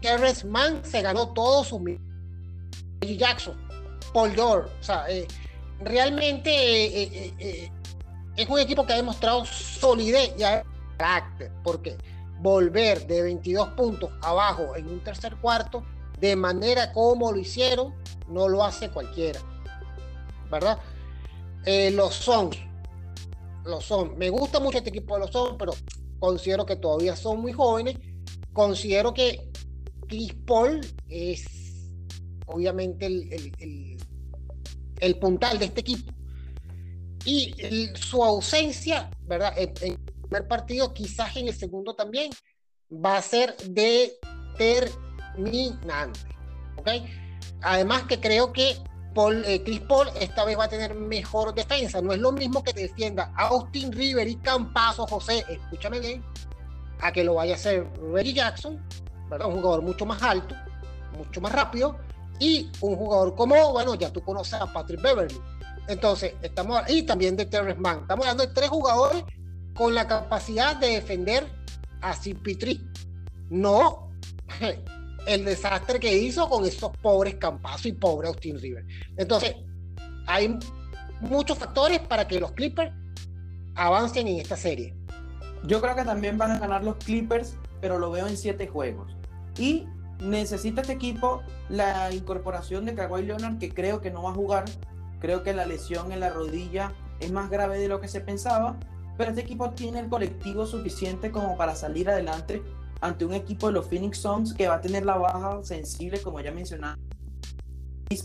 Terrence 0.00 0.46
Mann 0.46 0.84
se 0.84 1.02
ganó 1.02 1.32
todos 1.32 1.68
sus 1.68 1.80
minutos. 1.80 2.06
Jackson, 3.00 3.56
Paul 4.12 4.30
George, 4.30 4.70
o 4.80 4.82
sea, 4.82 5.10
eh, 5.10 5.26
realmente 5.80 6.50
eh, 6.50 7.34
eh, 7.38 7.70
es 8.36 8.48
un 8.48 8.58
equipo 8.58 8.86
que 8.86 8.92
ha 8.92 8.96
demostrado 8.96 9.44
solidez 9.44 10.32
y 10.36 10.42
carácter, 10.96 11.50
porque 11.64 11.96
volver 12.42 13.06
de 13.06 13.22
22 13.22 13.68
puntos 13.70 14.10
abajo 14.20 14.74
en 14.76 14.88
un 14.88 15.00
tercer 15.00 15.36
cuarto 15.36 15.84
de 16.18 16.34
manera 16.36 16.92
como 16.92 17.32
lo 17.32 17.38
hicieron, 17.38 17.94
no 18.28 18.48
lo 18.48 18.64
hace 18.64 18.90
cualquiera. 18.90 19.40
¿Verdad? 20.50 20.78
Eh, 21.64 21.90
los 21.92 22.14
son, 22.14 22.50
los 23.64 23.84
son. 23.84 24.18
Me 24.18 24.28
gusta 24.28 24.60
mucho 24.60 24.78
este 24.78 24.90
equipo 24.90 25.14
de 25.14 25.20
los 25.20 25.30
son, 25.30 25.56
pero 25.56 25.72
considero 26.18 26.66
que 26.66 26.76
todavía 26.76 27.16
son 27.16 27.40
muy 27.40 27.52
jóvenes. 27.52 27.96
Considero 28.52 29.14
que 29.14 29.50
Chris 30.08 30.34
Paul 30.46 30.80
es 31.08 31.46
obviamente 32.46 33.06
el, 33.06 33.32
el, 33.58 33.96
el, 35.00 35.18
puntal 35.18 35.58
de 35.58 35.66
este 35.66 35.80
equipo. 35.80 36.12
Y 37.24 37.54
su 37.94 38.22
ausencia, 38.22 39.10
¿verdad? 39.22 39.54
Primer 40.32 40.48
partido, 40.48 40.94
quizás 40.94 41.36
en 41.36 41.48
el 41.48 41.54
segundo 41.54 41.94
también, 41.94 42.30
va 42.90 43.18
a 43.18 43.22
ser 43.22 43.54
determinante. 43.68 46.20
¿Ok? 46.76 46.88
Además 47.60 48.04
que 48.04 48.18
creo 48.18 48.50
que 48.50 48.78
Paul, 49.14 49.44
eh, 49.44 49.62
Chris 49.62 49.80
Paul 49.80 50.08
esta 50.18 50.46
vez 50.46 50.58
va 50.58 50.64
a 50.64 50.68
tener 50.68 50.94
mejor 50.94 51.54
defensa. 51.54 52.00
No 52.00 52.14
es 52.14 52.18
lo 52.18 52.32
mismo 52.32 52.64
que 52.64 52.72
defienda 52.72 53.30
Austin 53.36 53.92
River 53.92 54.26
y 54.26 54.36
Campazo 54.36 55.06
José, 55.06 55.44
escúchame 55.50 56.00
bien, 56.00 56.24
a 57.00 57.12
que 57.12 57.24
lo 57.24 57.34
vaya 57.34 57.52
a 57.52 57.56
hacer 57.56 57.86
Reggie 58.12 58.32
Jackson, 58.32 58.82
¿verdad? 59.28 59.48
un 59.48 59.60
jugador 59.60 59.82
mucho 59.82 60.06
más 60.06 60.22
alto, 60.22 60.54
mucho 61.18 61.42
más 61.42 61.52
rápido, 61.52 61.98
y 62.38 62.70
un 62.80 62.96
jugador 62.96 63.34
como, 63.34 63.72
bueno, 63.72 63.96
ya 63.96 64.10
tú 64.10 64.22
conoces 64.22 64.54
a 64.54 64.72
Patrick 64.72 65.02
Beverly. 65.02 65.38
Entonces, 65.88 66.32
estamos, 66.40 66.80
y 66.88 67.02
también 67.02 67.36
de 67.36 67.44
Terrence 67.44 67.78
Mann. 67.78 67.98
Estamos 68.00 68.24
hablando 68.24 68.46
de 68.46 68.54
tres 68.54 68.70
jugadores 68.70 69.24
con 69.74 69.94
la 69.94 70.06
capacidad 70.06 70.76
de 70.76 70.88
defender 70.88 71.46
a 72.00 72.14
Cipitri. 72.14 72.86
No 73.50 74.10
el 75.26 75.44
desastre 75.44 76.00
que 76.00 76.16
hizo 76.16 76.48
con 76.48 76.64
esos 76.64 76.90
pobres 76.98 77.36
Campazo 77.36 77.88
y 77.88 77.92
pobre 77.92 78.28
Austin 78.28 78.58
River. 78.58 78.84
Entonces, 79.16 79.56
hay 80.26 80.58
muchos 81.20 81.58
factores 81.58 82.00
para 82.00 82.26
que 82.26 82.40
los 82.40 82.52
Clippers 82.52 82.92
avancen 83.74 84.28
en 84.28 84.38
esta 84.38 84.56
serie. 84.56 84.94
Yo 85.64 85.80
creo 85.80 85.94
que 85.94 86.04
también 86.04 86.38
van 86.38 86.52
a 86.52 86.58
ganar 86.58 86.82
los 86.82 86.96
Clippers, 86.96 87.56
pero 87.80 87.98
lo 87.98 88.10
veo 88.10 88.26
en 88.26 88.36
siete 88.36 88.66
juegos. 88.66 89.16
Y 89.56 89.86
necesita 90.18 90.80
este 90.80 90.94
equipo 90.94 91.42
la 91.68 92.12
incorporación 92.12 92.84
de 92.84 92.94
Kawhi 92.94 93.22
Leonard, 93.22 93.58
que 93.58 93.72
creo 93.72 94.00
que 94.00 94.10
no 94.10 94.24
va 94.24 94.30
a 94.30 94.34
jugar. 94.34 94.64
Creo 95.20 95.42
que 95.42 95.52
la 95.52 95.66
lesión 95.66 96.10
en 96.10 96.20
la 96.20 96.30
rodilla 96.30 96.92
es 97.20 97.30
más 97.30 97.48
grave 97.48 97.78
de 97.78 97.88
lo 97.88 98.00
que 98.00 98.08
se 98.08 98.20
pensaba, 98.20 98.78
pero 99.16 99.30
este 99.30 99.42
equipo 99.42 99.70
tiene 99.70 100.00
el 100.00 100.08
colectivo 100.08 100.66
suficiente 100.66 101.30
como 101.30 101.56
para 101.56 101.74
salir 101.74 102.08
adelante 102.08 102.62
ante 103.00 103.24
un 103.24 103.34
equipo 103.34 103.66
de 103.66 103.74
los 103.74 103.86
Phoenix 103.86 104.18
Suns 104.18 104.54
que 104.54 104.68
va 104.68 104.74
a 104.74 104.80
tener 104.80 105.04
la 105.04 105.16
baja 105.16 105.62
sensible, 105.62 106.20
como 106.22 106.40
ya 106.40 106.52
mencionaba. 106.52 106.96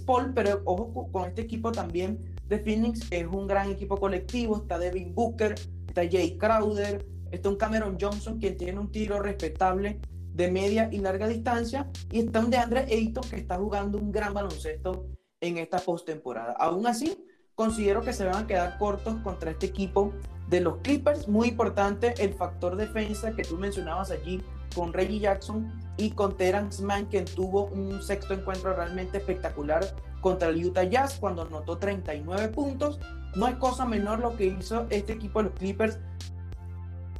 Paul, 0.05 0.33
pero 0.33 0.61
ojo 0.65 1.09
con 1.11 1.29
este 1.29 1.41
equipo 1.41 1.71
también 1.71 2.35
de 2.45 2.59
Phoenix, 2.59 3.07
es 3.11 3.25
un 3.25 3.47
gran 3.47 3.71
equipo 3.71 3.97
colectivo, 3.97 4.57
está 4.57 4.77
Devin 4.77 5.13
Booker, 5.13 5.55
está 5.87 6.01
Jay 6.09 6.37
Crowder, 6.37 7.05
está 7.31 7.49
un 7.49 7.55
Cameron 7.55 7.97
Johnson 7.99 8.39
quien 8.39 8.57
tiene 8.57 8.79
un 8.79 8.91
tiro 8.91 9.21
respetable 9.21 9.99
de 10.33 10.51
media 10.51 10.89
y 10.91 10.99
larga 10.99 11.27
distancia, 11.27 11.89
y 12.11 12.19
está 12.19 12.39
un 12.41 12.49
DeAndre 12.49 12.81
Ayton 12.81 13.23
que 13.29 13.37
está 13.37 13.57
jugando 13.57 13.97
un 13.97 14.11
gran 14.11 14.33
baloncesto 14.33 15.07
en 15.41 15.57
esta 15.57 15.79
postemporada. 15.79 16.53
Aún 16.59 16.85
así, 16.85 17.25
considero 17.55 18.01
que 18.01 18.13
se 18.13 18.25
van 18.25 18.43
a 18.43 18.47
quedar 18.47 18.77
cortos 18.77 19.15
contra 19.23 19.51
este 19.51 19.67
equipo 19.67 20.13
de 20.47 20.61
los 20.61 20.77
Clippers. 20.77 21.27
Muy 21.27 21.49
importante 21.49 22.13
el 22.19 22.33
factor 22.33 22.75
defensa 22.75 23.31
que 23.31 23.43
tú 23.43 23.57
mencionabas 23.57 24.11
allí 24.11 24.41
con 24.75 24.93
Reggie 24.93 25.19
Jackson 25.19 25.71
y 25.97 26.11
con 26.11 26.37
Terence 26.37 26.83
Mann, 26.83 27.05
quien 27.05 27.25
tuvo 27.25 27.65
un 27.65 28.01
sexto 28.01 28.33
encuentro 28.33 28.73
realmente 28.73 29.17
espectacular 29.17 29.85
contra 30.21 30.49
el 30.49 30.65
Utah 30.65 30.83
Jazz 30.83 31.17
cuando 31.19 31.43
anotó 31.43 31.77
39 31.77 32.49
puntos. 32.49 32.99
No 33.35 33.47
es 33.47 33.55
cosa 33.55 33.85
menor 33.85 34.19
lo 34.19 34.35
que 34.35 34.45
hizo 34.45 34.87
este 34.89 35.13
equipo 35.13 35.39
de 35.39 35.49
los 35.49 35.59
Clippers. 35.59 35.99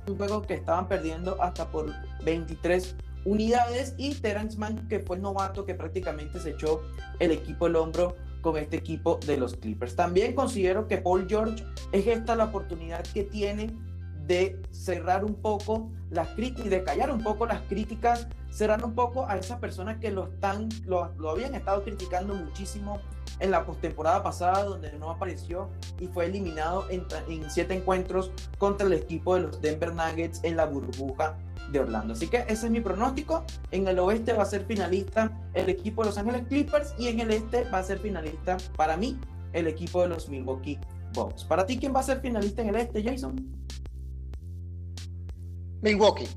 Un 0.08 0.18
juego 0.18 0.42
que 0.42 0.54
estaban 0.54 0.88
perdiendo 0.88 1.42
hasta 1.42 1.70
por 1.70 1.94
23 2.24 2.96
unidades 3.26 3.94
y 3.98 4.16
Terence 4.16 4.58
Mann, 4.58 4.88
que 4.88 5.00
fue 5.00 5.18
el 5.18 5.22
novato 5.22 5.66
que 5.66 5.76
prácticamente 5.76 6.40
se 6.40 6.52
echó 6.52 6.82
el 7.20 7.32
equipo 7.32 7.66
al 7.66 7.76
hombro 7.76 8.16
con 8.52 8.62
este 8.62 8.78
equipo 8.78 9.20
de 9.26 9.38
los 9.38 9.56
Clippers. 9.56 9.96
También 9.96 10.34
considero 10.34 10.88
que 10.88 10.98
Paul 10.98 11.28
George 11.28 11.64
es 11.92 12.08
esta 12.08 12.36
la 12.36 12.46
oportunidad 12.46 13.04
que 13.14 13.24
tiene 13.24 13.72
de 14.26 14.62
cerrar 14.72 15.24
un 15.24 15.36
poco 15.36 15.90
las 16.10 16.30
críticas 16.30 16.70
de 16.70 16.84
callar 16.84 17.12
un 17.12 17.24
poco 17.24 17.46
las 17.46 17.62
críticas, 17.64 18.28
cerrar 18.58 18.84
un 18.84 18.96
poco 18.96 19.28
a 19.28 19.38
esas 19.38 19.60
personas 19.60 20.00
que 20.00 20.10
lo 20.10 20.24
están, 20.24 20.68
lo, 20.88 21.14
lo 21.20 21.30
habían 21.30 21.54
estado 21.54 21.84
criticando 21.84 22.34
muchísimo 22.34 23.00
en 23.40 23.52
la 23.52 23.64
postemporada 23.64 24.24
pasada, 24.24 24.64
donde 24.64 24.92
no 24.94 25.12
apareció 25.12 25.70
y 26.00 26.08
fue 26.08 26.26
eliminado 26.26 26.90
en, 26.90 27.06
en 27.30 27.52
siete 27.52 27.76
encuentros 27.76 28.32
contra 28.58 28.88
el 28.88 28.94
equipo 28.94 29.36
de 29.36 29.42
los 29.42 29.62
Denver 29.62 29.94
Nuggets 29.94 30.44
en 30.44 30.58
la 30.58 30.66
burbuja 30.66 31.38
de 31.72 31.82
Orlando. 31.82 32.14
Así 32.14 32.30
que 32.30 32.46
ese 32.48 32.66
es 32.66 32.72
mi 32.72 32.82
pronóstico. 32.82 33.46
En 33.70 33.88
el 33.88 34.00
oeste 34.00 34.34
va 34.34 34.42
a 34.42 34.48
ser 34.48 34.66
finalista 34.66 35.32
el 35.54 35.70
equipo 35.70 36.02
de 36.02 36.08
Los 36.08 36.18
Ángeles 36.18 36.48
Clippers 36.48 36.96
y 36.98 37.10
en 37.10 37.20
el 37.20 37.30
este 37.30 37.64
va 37.66 37.78
a 37.78 37.84
ser 37.84 38.00
finalista 38.00 38.58
para 38.76 38.98
mí 38.98 39.20
el 39.54 39.68
equipo 39.68 40.02
de 40.02 40.08
los 40.08 40.30
Milwaukee 40.30 40.80
Bucks. 41.14 41.44
Para 41.44 41.64
ti, 41.64 41.78
¿quién 41.78 41.94
va 41.94 42.00
a 42.00 42.04
ser 42.04 42.22
finalista 42.22 42.64
en 42.64 42.70
el 42.70 42.78
este, 42.78 43.04
Jason? 43.04 43.36
Milwaukee. 45.84 46.28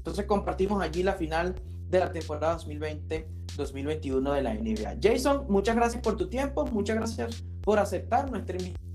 Entonces 0.00 0.24
compartimos 0.24 0.82
allí 0.82 1.02
la 1.02 1.12
final 1.12 1.54
de 1.90 1.98
la 1.98 2.10
temporada 2.10 2.58
2020-2021 2.58 4.34
de 4.34 4.42
la 4.42 4.54
NBA. 4.54 4.96
Jason, 5.02 5.44
muchas 5.50 5.76
gracias 5.76 6.02
por 6.02 6.16
tu 6.16 6.30
tiempo, 6.30 6.64
muchas 6.66 6.96
gracias 6.96 7.44
por 7.60 7.78
aceptar 7.78 8.30
nuestra 8.30 8.56
invitación 8.56 8.90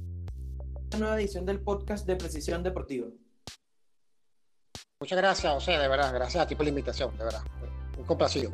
nueva 0.98 1.20
edición 1.20 1.46
del 1.46 1.60
podcast 1.60 2.08
de 2.08 2.16
Precisión 2.16 2.64
Deportiva. 2.64 3.08
Muchas 5.00 5.18
gracias, 5.18 5.54
José, 5.54 5.74
de 5.74 5.88
verdad, 5.88 6.12
gracias 6.14 6.44
a 6.44 6.48
ti 6.48 6.56
por 6.56 6.64
la 6.64 6.70
invitación, 6.70 7.16
de 7.18 7.26
verdad, 7.26 7.42
un 7.98 8.06
complacido. 8.06 8.52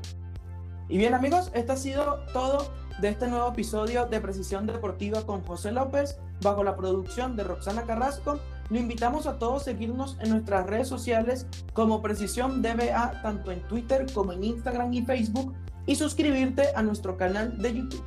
Y 0.90 0.98
bien 0.98 1.14
amigos, 1.14 1.52
esto 1.54 1.74
ha 1.74 1.78
sido 1.78 2.26
todo 2.34 2.68
de 3.00 3.10
este 3.10 3.28
nuevo 3.28 3.50
episodio 3.50 4.08
de 4.08 4.20
Precisión 4.20 4.66
Deportiva 4.68 5.26
con 5.26 5.44
José 5.46 5.72
López, 5.72 6.20
bajo 6.42 6.64
la 6.64 6.76
producción 6.76 7.38
de 7.38 7.44
Roxana 7.44 7.84
Carrasco 7.84 8.40
lo 8.72 8.80
invitamos 8.80 9.28
a 9.28 9.38
todos 9.38 9.64
a 9.64 9.66
seguirnos 9.66 10.18
en 10.22 10.30
nuestras 10.30 10.66
redes 10.66 10.88
sociales 10.88 11.46
como 11.74 12.02
Precisión 12.02 12.62
DBA, 12.62 13.22
tanto 13.22 13.52
en 13.52 13.62
Twitter 13.68 14.06
como 14.14 14.32
en 14.32 14.46
Instagram 14.46 14.94
y 14.94 15.02
Facebook, 15.02 15.54
y 15.86 15.96
suscribirte 15.96 16.70
a 16.74 16.82
nuestro 16.82 17.18
canal 17.18 17.62
de 17.62 17.74
YouTube. 17.74 18.04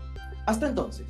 Hasta 0.47 0.69
entonces. 0.69 1.07